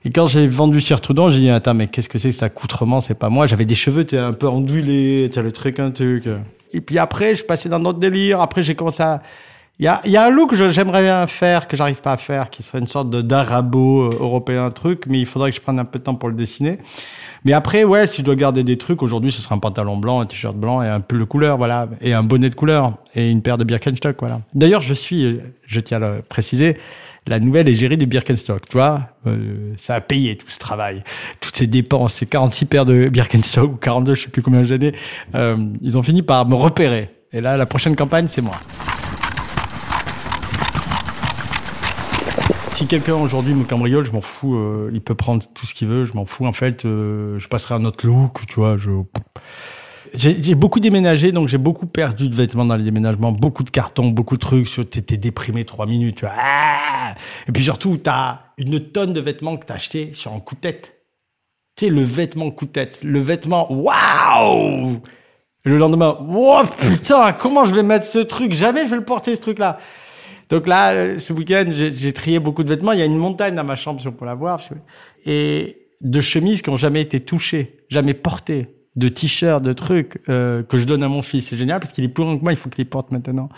Et 0.08 0.10
quand 0.10 0.24
j'ai 0.24 0.46
vendu 0.46 0.80
Sir 0.80 1.02
Trudon, 1.02 1.28
j'ai 1.28 1.40
dit, 1.40 1.50
attends, 1.50 1.74
mais 1.74 1.86
qu'est-ce 1.86 2.08
que 2.08 2.18
c'est 2.18 2.28
que 2.28 2.32
cet 2.32 2.42
accoutrement? 2.42 3.02
C'est 3.02 3.12
pas 3.14 3.28
moi. 3.28 3.46
J'avais 3.46 3.66
des 3.66 3.74
cheveux, 3.74 4.06
sais, 4.08 4.16
un 4.16 4.32
peu 4.32 4.48
ondulés, 4.48 5.28
tu 5.30 5.34
sais, 5.34 5.42
le 5.42 5.52
truc, 5.52 5.78
un 5.80 5.90
truc. 5.90 6.26
Et 6.72 6.80
puis 6.80 6.98
après, 6.98 7.34
je 7.34 7.44
passais 7.44 7.68
dans 7.68 7.78
d'autres 7.78 7.98
délires. 7.98 8.40
Après, 8.40 8.62
j'ai 8.62 8.74
commencé 8.74 9.02
à, 9.02 9.20
il 9.78 9.84
y 9.84 10.16
a, 10.16 10.24
un 10.24 10.30
look 10.30 10.56
que 10.56 10.70
j'aimerais 10.70 11.02
bien 11.02 11.26
faire, 11.26 11.68
que 11.68 11.76
j'arrive 11.76 12.00
pas 12.00 12.12
à 12.12 12.16
faire, 12.16 12.48
qui 12.48 12.62
serait 12.62 12.78
une 12.78 12.88
sorte 12.88 13.10
de 13.10 13.20
d'arabo 13.20 14.10
européen 14.10 14.70
truc, 14.70 15.04
mais 15.08 15.20
il 15.20 15.26
faudrait 15.26 15.50
que 15.50 15.56
je 15.56 15.60
prenne 15.60 15.78
un 15.78 15.84
peu 15.84 15.98
de 15.98 16.04
temps 16.04 16.14
pour 16.14 16.30
le 16.30 16.34
dessiner. 16.34 16.78
Mais 17.44 17.52
après, 17.52 17.84
ouais, 17.84 18.06
si 18.06 18.22
je 18.22 18.24
dois 18.24 18.34
garder 18.34 18.64
des 18.64 18.78
trucs, 18.78 19.02
aujourd'hui, 19.02 19.30
ce 19.30 19.42
sera 19.42 19.56
un 19.56 19.58
pantalon 19.58 19.98
blanc, 19.98 20.20
un 20.20 20.24
t-shirt 20.24 20.56
blanc 20.56 20.82
et 20.82 20.88
un 20.88 21.00
pull 21.00 21.18
de 21.18 21.24
couleur, 21.24 21.58
voilà, 21.58 21.86
et 22.00 22.14
un 22.14 22.22
bonnet 22.22 22.48
de 22.48 22.54
couleur 22.54 22.94
et 23.14 23.30
une 23.30 23.42
paire 23.42 23.58
de 23.58 23.64
Birkenstock, 23.64 24.16
voilà. 24.20 24.40
D'ailleurs, 24.54 24.80
je 24.80 24.94
suis, 24.94 25.38
je 25.66 25.80
tiens 25.80 26.02
à 26.02 26.16
le 26.16 26.22
préciser, 26.22 26.78
la 27.28 27.40
nouvelle 27.40 27.68
égérie 27.68 27.96
des 27.96 28.06
Birkenstock, 28.06 28.68
tu 28.68 28.78
vois, 28.78 29.10
euh, 29.26 29.74
ça 29.76 29.94
a 29.94 30.00
payé 30.00 30.36
tout 30.36 30.48
ce 30.48 30.58
travail, 30.58 31.04
toutes 31.40 31.56
ces 31.56 31.66
dépenses, 31.66 32.14
ces 32.14 32.26
46 32.26 32.64
paires 32.64 32.86
de 32.86 33.08
Birkenstock 33.08 33.72
ou 33.72 33.76
42, 33.76 34.14
je 34.14 34.22
sais 34.22 34.28
plus 34.28 34.42
combien 34.42 34.64
j'ai 34.64 34.78
euh, 35.34 35.56
ils 35.82 35.98
ont 35.98 36.02
fini 36.02 36.22
par 36.22 36.46
me 36.48 36.54
repérer. 36.54 37.10
Et 37.32 37.40
là, 37.40 37.56
la 37.56 37.66
prochaine 37.66 37.96
campagne, 37.96 38.26
c'est 38.28 38.40
moi. 38.40 38.58
Si 42.78 42.86
quelqu'un 42.86 43.16
aujourd'hui 43.16 43.54
me 43.54 43.64
cambriole, 43.64 44.04
je 44.04 44.12
m'en 44.12 44.20
fous. 44.20 44.54
euh, 44.54 44.88
il 44.92 45.00
peut 45.00 45.16
prendre 45.16 45.44
tout 45.52 45.66
ce 45.66 45.74
qu'il 45.74 45.88
veut, 45.88 46.04
je 46.04 46.12
m'en 46.12 46.24
fous. 46.24 46.46
En 46.46 46.52
fait, 46.52 46.84
euh, 46.84 47.36
je 47.38 47.48
passerai 47.48 47.74
un 47.74 47.84
autre 47.84 48.06
look, 48.06 48.46
tu 48.46 48.54
vois. 48.54 48.76
J'ai 50.14 50.54
beaucoup 50.54 50.80
déménagé, 50.80 51.32
donc 51.32 51.48
j'ai 51.48 51.58
beaucoup 51.58 51.86
perdu 51.86 52.28
de 52.28 52.34
vêtements 52.34 52.64
dans 52.64 52.76
les 52.76 52.84
déménagements, 52.84 53.32
beaucoup 53.32 53.62
de 53.62 53.70
cartons, 53.70 54.08
beaucoup 54.08 54.36
de 54.36 54.40
trucs. 54.40 54.68
T'étais 54.90 55.16
déprimé 55.16 55.64
trois 55.64 55.86
minutes, 55.86 56.16
tu 56.16 56.24
vois. 56.24 56.34
Ah 56.36 57.14
Et 57.48 57.52
puis 57.52 57.64
surtout, 57.64 57.96
t'as 57.96 58.40
une 58.58 58.80
tonne 58.80 59.12
de 59.12 59.20
vêtements 59.20 59.56
que 59.56 59.66
t'as 59.66 59.74
acheté 59.74 60.10
sur 60.14 60.32
un 60.32 60.40
coup 60.40 60.54
de 60.54 60.60
tête. 60.60 60.94
Tu 61.76 61.86
sais, 61.86 61.90
le 61.90 62.02
vêtement 62.02 62.50
coup 62.50 62.66
de 62.66 62.70
tête, 62.70 63.00
le 63.02 63.20
vêtement, 63.20 63.72
waouh 63.72 65.00
Le 65.64 65.78
lendemain, 65.78 66.18
wow, 66.20 66.64
putain, 66.66 67.32
comment 67.32 67.64
je 67.64 67.74
vais 67.74 67.82
mettre 67.82 68.06
ce 68.06 68.18
truc? 68.18 68.52
Jamais 68.52 68.84
je 68.84 68.90
vais 68.90 68.96
le 68.96 69.04
porter, 69.04 69.36
ce 69.36 69.40
truc-là. 69.40 69.78
Donc 70.48 70.66
là, 70.66 70.92
euh, 70.92 71.18
ce 71.18 71.32
week-end, 71.32 71.66
j'ai 71.68 72.12
trié 72.12 72.38
beaucoup 72.38 72.64
de 72.64 72.68
vêtements. 72.68 72.92
Il 72.92 72.98
y 72.98 73.02
a 73.02 73.06
une 73.06 73.18
montagne 73.18 73.54
dans 73.54 73.64
ma 73.64 73.76
chambre, 73.76 74.00
si 74.00 74.08
on 74.08 74.12
peut 74.12 74.24
la 74.24 74.34
voir. 74.34 74.60
Et 75.26 75.88
de 76.00 76.20
chemises 76.20 76.62
qui 76.62 76.70
ont 76.70 76.76
jamais 76.76 77.02
été 77.02 77.20
touchées, 77.20 77.84
jamais 77.88 78.14
portées, 78.14 78.77
de 78.98 79.08
t-shirts, 79.08 79.62
de 79.62 79.72
trucs 79.72 80.18
euh, 80.28 80.62
que 80.62 80.76
je 80.76 80.84
donne 80.84 81.02
à 81.02 81.08
mon 81.08 81.22
fils. 81.22 81.46
C'est 81.48 81.56
génial 81.56 81.78
parce 81.80 81.92
qu'il 81.92 82.04
est 82.04 82.08
plus 82.08 82.24
grand 82.24 82.36
que 82.36 82.42
moi, 82.42 82.52
il 82.52 82.56
faut 82.56 82.68
qu'il 82.68 82.82
les 82.82 82.88
porte 82.88 83.12
maintenant. 83.12 83.48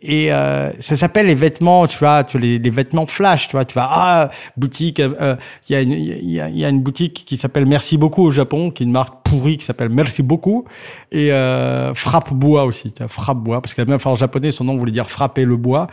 Et 0.00 0.32
euh, 0.32 0.70
ça 0.80 0.96
s'appelle 0.96 1.26
les 1.26 1.34
vêtements, 1.34 1.86
tu 1.86 1.98
vois, 1.98 2.24
tu 2.24 2.38
les, 2.38 2.58
les 2.58 2.70
vêtements 2.70 3.06
flash, 3.06 3.48
tu 3.48 3.52
vois. 3.52 3.64
Tu 3.64 3.74
vas 3.74 3.88
ah 3.90 4.30
boutique, 4.56 5.00
euh, 5.00 5.14
euh, 5.20 5.36
il 5.68 5.72
y 5.72 5.76
a 5.76 5.80
une 5.82 5.92
y 5.92 6.40
a, 6.40 6.48
y 6.48 6.64
a 6.64 6.68
une 6.68 6.80
boutique 6.80 7.24
qui 7.26 7.36
s'appelle 7.36 7.66
Merci 7.66 7.98
beaucoup 7.98 8.22
au 8.22 8.30
Japon, 8.30 8.70
qui 8.70 8.82
est 8.82 8.86
une 8.86 8.92
marque 8.92 9.24
pourrie 9.24 9.58
qui 9.58 9.64
s'appelle 9.64 9.90
Merci 9.90 10.22
beaucoup 10.22 10.64
et 11.12 11.32
euh, 11.32 11.92
Frappe 11.94 12.32
bois 12.32 12.64
aussi, 12.64 12.92
tu 12.92 13.02
Frappe 13.08 13.38
bois 13.38 13.60
parce 13.60 13.74
que 13.74 13.82
même 13.82 13.98
en 14.02 14.14
japonais 14.14 14.52
son 14.52 14.64
nom 14.64 14.76
voulait 14.76 14.92
dire 14.92 15.10
frapper 15.10 15.44
le 15.44 15.56
bois. 15.56 15.88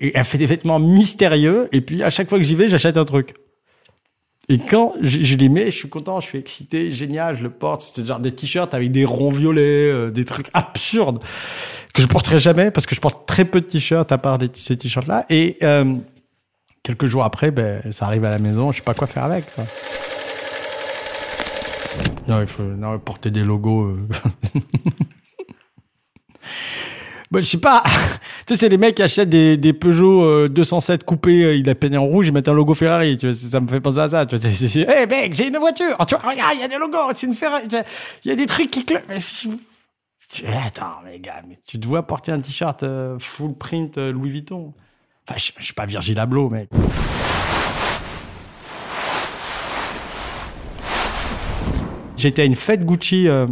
Et 0.00 0.12
elle 0.14 0.24
fait 0.24 0.38
des 0.38 0.46
vêtements 0.46 0.78
mystérieux 0.78 1.68
et 1.72 1.80
puis 1.80 2.02
à 2.02 2.10
chaque 2.10 2.28
fois 2.28 2.38
que 2.38 2.44
j'y 2.44 2.54
vais, 2.54 2.68
j'achète 2.68 2.96
un 2.96 3.04
truc. 3.04 3.34
Et 4.48 4.58
quand 4.58 4.92
je, 5.00 5.22
je 5.22 5.36
les 5.36 5.48
mets, 5.48 5.70
je 5.70 5.76
suis 5.78 5.88
content, 5.88 6.20
je 6.20 6.26
suis 6.26 6.38
excité, 6.38 6.92
génial, 6.92 7.36
je 7.36 7.42
le 7.42 7.50
porte. 7.50 7.82
C'est 7.94 8.04
genre 8.04 8.18
des 8.18 8.32
t-shirts 8.32 8.74
avec 8.74 8.90
des 8.90 9.04
ronds 9.04 9.30
violets, 9.30 9.90
euh, 9.90 10.10
des 10.10 10.24
trucs 10.24 10.48
absurdes 10.52 11.20
que 11.94 12.02
je 12.02 12.06
porterai 12.06 12.38
jamais 12.38 12.70
parce 12.70 12.86
que 12.86 12.94
je 12.94 13.00
porte 13.00 13.26
très 13.26 13.44
peu 13.44 13.60
de 13.60 13.66
t-shirts 13.66 14.10
à 14.12 14.18
part 14.18 14.38
ces 14.54 14.76
t-shirts-là. 14.76 15.26
Et 15.30 15.58
euh, 15.62 15.94
quelques 16.82 17.06
jours 17.06 17.24
après, 17.24 17.50
ben, 17.50 17.82
ça 17.92 18.06
arrive 18.06 18.24
à 18.24 18.30
la 18.30 18.38
maison, 18.38 18.72
je 18.72 18.78
sais 18.78 18.82
pas 18.82 18.94
quoi 18.94 19.06
faire 19.06 19.24
avec. 19.24 19.44
Non, 22.28 22.40
il 22.40 22.46
faut 22.46 22.62
non, 22.62 22.98
porter 22.98 23.30
des 23.30 23.44
logos. 23.44 23.84
euh. 23.90 24.08
Bah, 27.32 27.40
je 27.40 27.46
sais 27.46 27.58
pas. 27.58 27.82
tu 28.46 28.54
sais, 28.54 28.56
c'est 28.56 28.68
les 28.68 28.76
mecs 28.76 28.94
qui 28.94 29.02
achètent 29.02 29.30
des, 29.30 29.56
des 29.56 29.72
Peugeot 29.72 30.22
euh, 30.22 30.48
207 30.48 31.04
coupés, 31.04 31.44
euh, 31.44 31.54
il 31.56 31.68
a 31.70 31.74
peiné 31.74 31.96
en 31.96 32.04
rouge, 32.04 32.26
ils 32.28 32.32
mettent 32.32 32.48
un 32.48 32.52
logo 32.52 32.74
Ferrari. 32.74 33.16
Tu 33.16 33.26
vois, 33.26 33.34
ça 33.34 33.60
me 33.60 33.68
fait 33.68 33.80
penser 33.80 33.98
à 34.00 34.08
ça. 34.10 34.26
Tu 34.26 34.36
vois, 34.36 34.50
c'est, 34.50 34.68
c'est, 34.68 34.80
hey 34.80 35.06
mec, 35.06 35.32
j'ai 35.32 35.48
une 35.48 35.56
voiture. 35.56 35.96
Oh, 35.98 36.04
tu 36.04 36.14
vois, 36.14 36.30
regarde, 36.30 36.52
il 36.56 36.60
y 36.60 36.64
a 36.64 36.68
des 36.68 36.76
logos, 36.76 36.98
c'est 37.14 37.26
une 37.26 37.34
Ferrari. 37.34 37.66
Il 38.24 38.28
y 38.28 38.32
a 38.32 38.36
des 38.36 38.46
trucs 38.46 38.70
qui 38.70 38.84
clochent. 38.84 39.46
Attends, 40.46 41.00
mais 41.04 41.18
gars, 41.20 41.42
mais 41.46 41.58
tu 41.66 41.78
te 41.78 41.86
vois 41.86 42.06
porter 42.06 42.32
un 42.32 42.40
t-shirt 42.40 42.82
euh, 42.82 43.18
full 43.18 43.54
print 43.54 43.98
euh, 43.98 44.12
Louis 44.12 44.30
Vuitton. 44.30 44.72
Enfin, 45.28 45.38
je, 45.38 45.62
suis 45.62 45.74
pas 45.74 45.84
Virgil 45.84 46.18
Abloh, 46.18 46.48
mec. 46.48 46.70
J'étais 52.16 52.42
à 52.42 52.44
une 52.44 52.56
fête 52.56 52.84
Gucci 52.84 53.28
euh, 53.28 53.46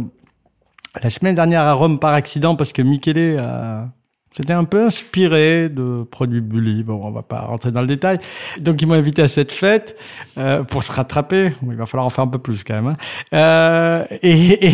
la 0.99 1.09
semaine 1.09 1.35
dernière 1.35 1.61
à 1.61 1.73
Rome 1.73 1.99
par 1.99 2.13
accident 2.13 2.55
parce 2.55 2.73
que 2.73 2.81
Michele 2.81 3.37
euh, 3.39 3.83
s'était 4.31 4.53
un 4.53 4.63
peu 4.65 4.85
inspiré 4.85 5.69
de 5.69 6.03
produits 6.09 6.41
Bully. 6.41 6.83
Bon, 6.83 6.99
on 7.03 7.11
va 7.11 7.21
pas 7.21 7.41
rentrer 7.41 7.71
dans 7.71 7.81
le 7.81 7.87
détail. 7.87 8.19
Donc, 8.59 8.81
ils 8.81 8.87
m'ont 8.87 8.95
invité 8.95 9.21
à 9.21 9.27
cette 9.27 9.51
fête 9.51 9.95
euh, 10.37 10.63
pour 10.63 10.83
se 10.83 10.91
rattraper. 10.91 11.53
Il 11.63 11.75
va 11.75 11.85
falloir 11.85 12.05
en 12.05 12.09
faire 12.09 12.25
un 12.25 12.27
peu 12.27 12.39
plus 12.39 12.63
quand 12.63 12.73
même. 12.73 12.87
hein. 12.87 12.97
Euh, 13.33 14.05
et, 14.21 14.67
et 14.67 14.73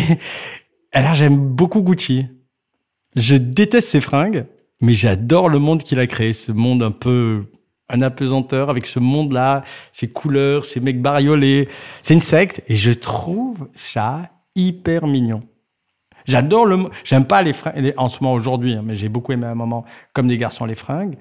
alors, 0.92 1.14
j'aime 1.14 1.36
beaucoup 1.36 1.82
Gucci. 1.82 2.26
Je 3.16 3.36
déteste 3.36 3.88
ses 3.88 4.00
fringues, 4.00 4.46
mais 4.80 4.94
j'adore 4.94 5.48
le 5.48 5.58
monde 5.58 5.82
qu'il 5.82 5.98
a 5.98 6.06
créé. 6.06 6.32
Ce 6.32 6.52
monde 6.52 6.82
un 6.82 6.90
peu 6.90 7.44
un 7.88 8.02
apesanteur 8.02 8.70
avec 8.70 8.86
ce 8.86 8.98
monde-là, 8.98 9.64
ses 9.92 10.08
couleurs, 10.08 10.64
ses 10.64 10.80
mecs 10.80 11.00
bariolés. 11.00 11.68
C'est 12.02 12.14
une 12.14 12.22
secte 12.22 12.62
et 12.68 12.76
je 12.76 12.92
trouve 12.92 13.68
ça 13.74 14.30
hyper 14.54 15.06
mignon. 15.06 15.42
J'adore 16.28 16.66
le, 16.66 16.76
mo- 16.76 16.90
j'aime 17.04 17.24
pas 17.24 17.42
les 17.42 17.52
fringues, 17.52 17.94
en 17.96 18.08
ce 18.08 18.22
moment 18.22 18.34
aujourd'hui, 18.34 18.74
hein, 18.74 18.82
mais 18.84 18.94
j'ai 18.94 19.08
beaucoup 19.08 19.32
aimé 19.32 19.46
à 19.46 19.50
un 19.50 19.54
moment, 19.54 19.84
comme 20.12 20.28
des 20.28 20.36
garçons 20.38 20.64
les 20.66 20.74
fringues. 20.74 21.16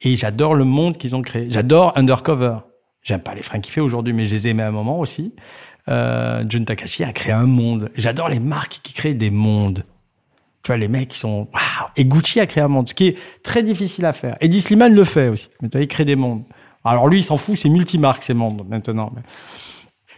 Et 0.00 0.16
j'adore 0.16 0.54
le 0.54 0.64
monde 0.64 0.96
qu'ils 0.96 1.14
ont 1.16 1.22
créé. 1.22 1.48
J'adore 1.50 1.92
Undercover. 1.96 2.56
J'aime 3.02 3.20
pas 3.20 3.34
les 3.34 3.42
fringues 3.42 3.62
qu'il 3.62 3.72
fait 3.72 3.80
aujourd'hui, 3.80 4.12
mais 4.12 4.24
je 4.26 4.34
les 4.34 4.46
aimais 4.48 4.62
à 4.62 4.68
un 4.68 4.72
moment 4.72 5.00
aussi. 5.00 5.34
Euh, 5.88 6.44
Jun 6.48 6.62
Takashi 6.64 7.02
a 7.02 7.12
créé 7.12 7.32
un 7.32 7.46
monde. 7.46 7.90
J'adore 7.96 8.28
les 8.28 8.38
marques 8.38 8.78
qui 8.84 8.92
créent 8.94 9.14
des 9.14 9.30
mondes. 9.30 9.84
Tu 10.62 10.68
vois, 10.68 10.76
les 10.76 10.86
mecs 10.86 11.08
qui 11.08 11.18
sont, 11.18 11.48
waouh! 11.52 11.88
Et 11.96 12.04
Gucci 12.04 12.38
a 12.38 12.46
créé 12.46 12.62
un 12.62 12.68
monde, 12.68 12.88
ce 12.88 12.94
qui 12.94 13.08
est 13.08 13.16
très 13.42 13.64
difficile 13.64 14.04
à 14.04 14.12
faire. 14.12 14.36
Eddie 14.40 14.60
Slimane 14.60 14.94
le 14.94 15.02
fait 15.02 15.26
aussi. 15.28 15.48
Mais 15.60 15.68
tu 15.68 15.76
vois, 15.76 15.82
il 15.82 15.88
crée 15.88 16.04
des 16.04 16.14
mondes. 16.14 16.44
Alors 16.84 17.08
lui, 17.08 17.18
il 17.18 17.24
s'en 17.24 17.36
fout, 17.36 17.56
c'est 17.58 17.68
multimarque, 17.68 18.22
ces 18.22 18.34
mondes, 18.34 18.64
maintenant. 18.68 19.10
Mais- 19.16 19.22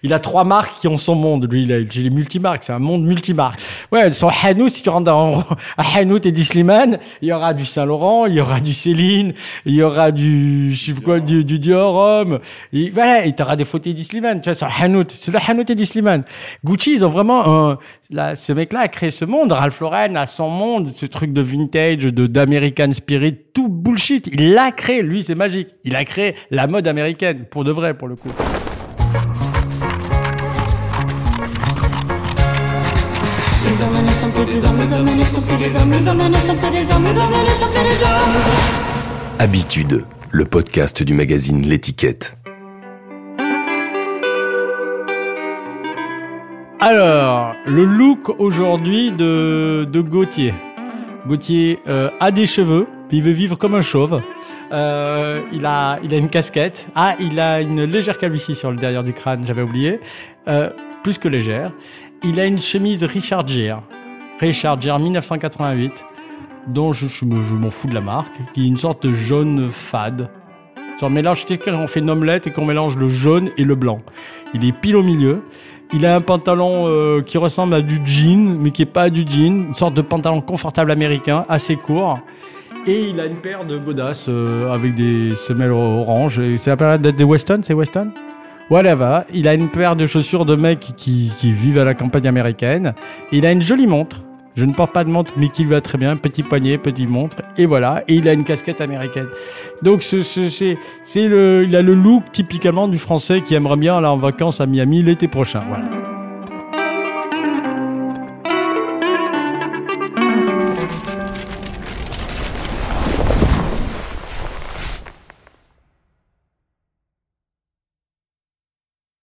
Il 0.04 0.12
a 0.12 0.18
trois 0.18 0.44
marques 0.44 0.80
qui 0.80 0.86
ont 0.86 0.98
son 0.98 1.14
monde. 1.14 1.50
Lui, 1.50 1.62
il 1.62 1.72
a, 1.72 1.78
il 1.78 2.06
est 2.06 2.10
multimarque. 2.10 2.62
C'est 2.62 2.74
un 2.74 2.78
monde 2.78 3.04
multimarque. 3.06 3.58
Ouais, 3.90 4.12
son 4.12 4.28
Hanout, 4.28 4.68
si 4.68 4.82
tu 4.82 4.90
rentres 4.90 5.06
dans 5.06 5.38
à 5.78 5.98
Hanout 5.98 6.26
et 6.26 6.30
Disliman, 6.30 6.98
il 7.22 7.28
y 7.28 7.32
aura 7.32 7.54
du 7.54 7.64
Saint-Laurent, 7.64 8.26
il 8.26 8.34
y 8.34 8.40
aura 8.42 8.60
du 8.60 8.74
Céline, 8.74 9.32
il 9.64 9.74
y 9.74 9.82
aura 9.82 10.12
du, 10.12 10.74
je 10.74 10.84
sais 10.84 10.92
pas 10.92 11.00
quoi, 11.00 11.20
du, 11.20 11.42
du 11.42 11.58
Dior 11.58 11.94
voilà, 12.92 13.24
et 13.24 13.32
t'auras 13.32 13.56
des 13.56 13.64
photos 13.64 13.94
Disliman. 13.94 14.42
Tu 14.42 14.50
vois, 14.50 14.54
sur 14.54 14.68
Hanout. 14.78 15.06
C'est 15.08 15.32
le 15.32 15.38
Hanout 15.48 15.70
et 15.70 15.74
Disliman. 15.74 16.22
Gucci, 16.62 16.92
ils 16.92 17.04
ont 17.06 17.08
vraiment, 17.08 17.78
là, 18.10 18.36
ce 18.36 18.52
mec-là 18.52 18.80
a 18.80 18.88
créé 18.88 19.10
ce 19.10 19.24
monde. 19.24 19.52
Ralph 19.52 19.80
Lauren 19.80 20.16
a 20.16 20.26
son 20.26 20.50
monde, 20.50 20.92
ce 20.94 21.06
truc 21.06 21.32
de 21.32 21.40
vintage, 21.40 22.04
de, 22.04 22.26
d'American 22.26 22.92
Spirit, 22.92 23.38
tout 23.54 23.70
bullshit. 23.70 24.28
Il 24.30 24.52
l'a 24.52 24.70
créé. 24.70 25.00
Lui, 25.00 25.24
c'est 25.24 25.34
magique. 25.34 25.68
Il 25.82 25.96
a 25.96 26.04
créé 26.04 26.34
la 26.50 26.66
mode 26.66 26.86
américaine. 26.86 27.46
Pour 27.50 27.64
de 27.64 27.70
vrai, 27.70 27.94
pour 27.94 28.08
le 28.08 28.16
coup. 28.16 28.30
Habitude, 39.40 40.04
le 40.30 40.44
podcast 40.44 41.02
du 41.02 41.12
magazine 41.12 41.62
L'étiquette. 41.62 42.38
Alors, 46.78 47.56
le 47.66 47.84
look 47.84 48.38
aujourd'hui 48.38 49.10
de, 49.10 49.88
de 49.90 50.00
Gauthier. 50.02 50.54
Gauthier 51.26 51.80
euh, 51.88 52.10
a 52.20 52.30
des 52.30 52.46
cheveux, 52.46 52.86
puis 53.08 53.16
il 53.16 53.24
veut 53.24 53.32
vivre 53.32 53.56
comme 53.56 53.74
un 53.74 53.82
chauve. 53.82 54.22
Euh, 54.70 55.42
il 55.52 55.66
a, 55.66 55.98
il 56.04 56.14
a 56.14 56.16
une 56.16 56.30
casquette. 56.30 56.86
Ah, 56.94 57.16
il 57.18 57.40
a 57.40 57.60
une 57.60 57.82
légère 57.82 58.18
calvitie 58.18 58.54
sur 58.54 58.70
le 58.70 58.76
derrière 58.76 59.02
du 59.02 59.14
crâne, 59.14 59.44
j'avais 59.44 59.62
oublié. 59.62 59.98
Euh, 60.46 60.70
plus 61.04 61.18
que 61.18 61.28
légère. 61.28 61.70
Il 62.24 62.40
a 62.40 62.46
une 62.46 62.58
chemise 62.58 63.04
Richard 63.04 63.46
Gere. 63.46 63.82
Richard 64.40 64.80
Gere 64.80 64.98
1988, 64.98 66.04
dont 66.66 66.92
je, 66.92 67.06
je, 67.06 67.24
me- 67.24 67.44
je 67.44 67.54
m'en 67.54 67.70
fous 67.70 67.86
de 67.86 67.94
la 67.94 68.00
marque, 68.00 68.34
qui 68.54 68.64
est 68.64 68.66
une 68.66 68.76
sorte 68.78 69.06
de 69.06 69.12
jaune 69.12 69.68
fade. 69.70 70.28
Sur 70.98 71.10
mélange, 71.10 71.44
on 71.68 71.86
fait 71.86 72.00
une 72.00 72.10
omelette 72.10 72.46
et 72.46 72.50
qu'on 72.52 72.64
mélange 72.64 72.96
le 72.96 73.08
jaune 73.08 73.50
et 73.58 73.64
le 73.64 73.74
blanc. 73.74 73.98
Il 74.54 74.64
est 74.64 74.72
pile 74.72 74.96
au 74.96 75.02
milieu. 75.02 75.42
Il 75.92 76.06
a 76.06 76.16
un 76.16 76.20
pantalon 76.20 76.86
euh, 76.88 77.20
qui 77.20 77.36
ressemble 77.36 77.74
à 77.74 77.80
du 77.80 78.00
jean, 78.04 78.56
mais 78.60 78.70
qui 78.70 78.82
est 78.82 78.86
pas 78.86 79.10
du 79.10 79.24
jean. 79.26 79.66
Une 79.68 79.74
sorte 79.74 79.94
de 79.94 80.02
pantalon 80.02 80.40
confortable 80.40 80.90
américain, 80.90 81.44
assez 81.48 81.76
court. 81.76 82.18
Et 82.86 83.08
il 83.10 83.20
a 83.20 83.26
une 83.26 83.36
paire 83.36 83.64
de 83.64 83.76
godasses 83.78 84.26
euh, 84.28 84.72
avec 84.72 84.94
des 84.94 85.34
semelles 85.36 85.70
orange. 85.72 86.40
C'est 86.56 86.70
la 86.70 86.76
période 86.76 87.02
des 87.02 87.24
Weston, 87.24 87.60
c'est 87.62 87.74
Weston? 87.74 88.10
Whatever. 88.70 89.20
Il 89.32 89.46
a 89.48 89.54
une 89.54 89.68
paire 89.70 89.94
de 89.96 90.06
chaussures 90.06 90.44
de 90.46 90.56
mecs 90.56 90.80
qui, 90.96 91.30
qui 91.38 91.52
vivent 91.52 91.78
à 91.78 91.84
la 91.84 91.94
campagne 91.94 92.26
américaine. 92.28 92.94
Il 93.32 93.44
a 93.46 93.52
une 93.52 93.62
jolie 93.62 93.86
montre. 93.86 94.20
Je 94.56 94.64
ne 94.64 94.72
porte 94.72 94.92
pas 94.92 95.02
de 95.02 95.10
montre, 95.10 95.32
mais 95.36 95.48
qui 95.48 95.62
lui 95.64 95.70
va 95.70 95.80
très 95.80 95.98
bien. 95.98 96.16
Petit 96.16 96.42
poignet, 96.44 96.78
petite 96.78 97.08
montre. 97.10 97.38
Et 97.58 97.66
voilà. 97.66 98.04
Et 98.06 98.14
il 98.14 98.28
a 98.28 98.32
une 98.32 98.44
casquette 98.44 98.80
américaine. 98.80 99.26
Donc, 99.82 100.02
ce, 100.02 100.22
ce- 100.22 100.48
c'est, 100.48 100.78
c'est 101.02 101.26
le, 101.28 101.64
il 101.66 101.74
a 101.74 101.82
le 101.82 101.94
look 101.94 102.22
typiquement 102.32 102.86
du 102.86 102.98
français 102.98 103.40
qui 103.40 103.54
aimerait 103.54 103.76
bien 103.76 103.96
aller 103.96 104.06
en 104.06 104.16
vacances 104.16 104.60
à 104.60 104.66
Miami 104.66 105.02
l'été 105.02 105.26
prochain. 105.28 105.62
Voilà. 105.68 105.84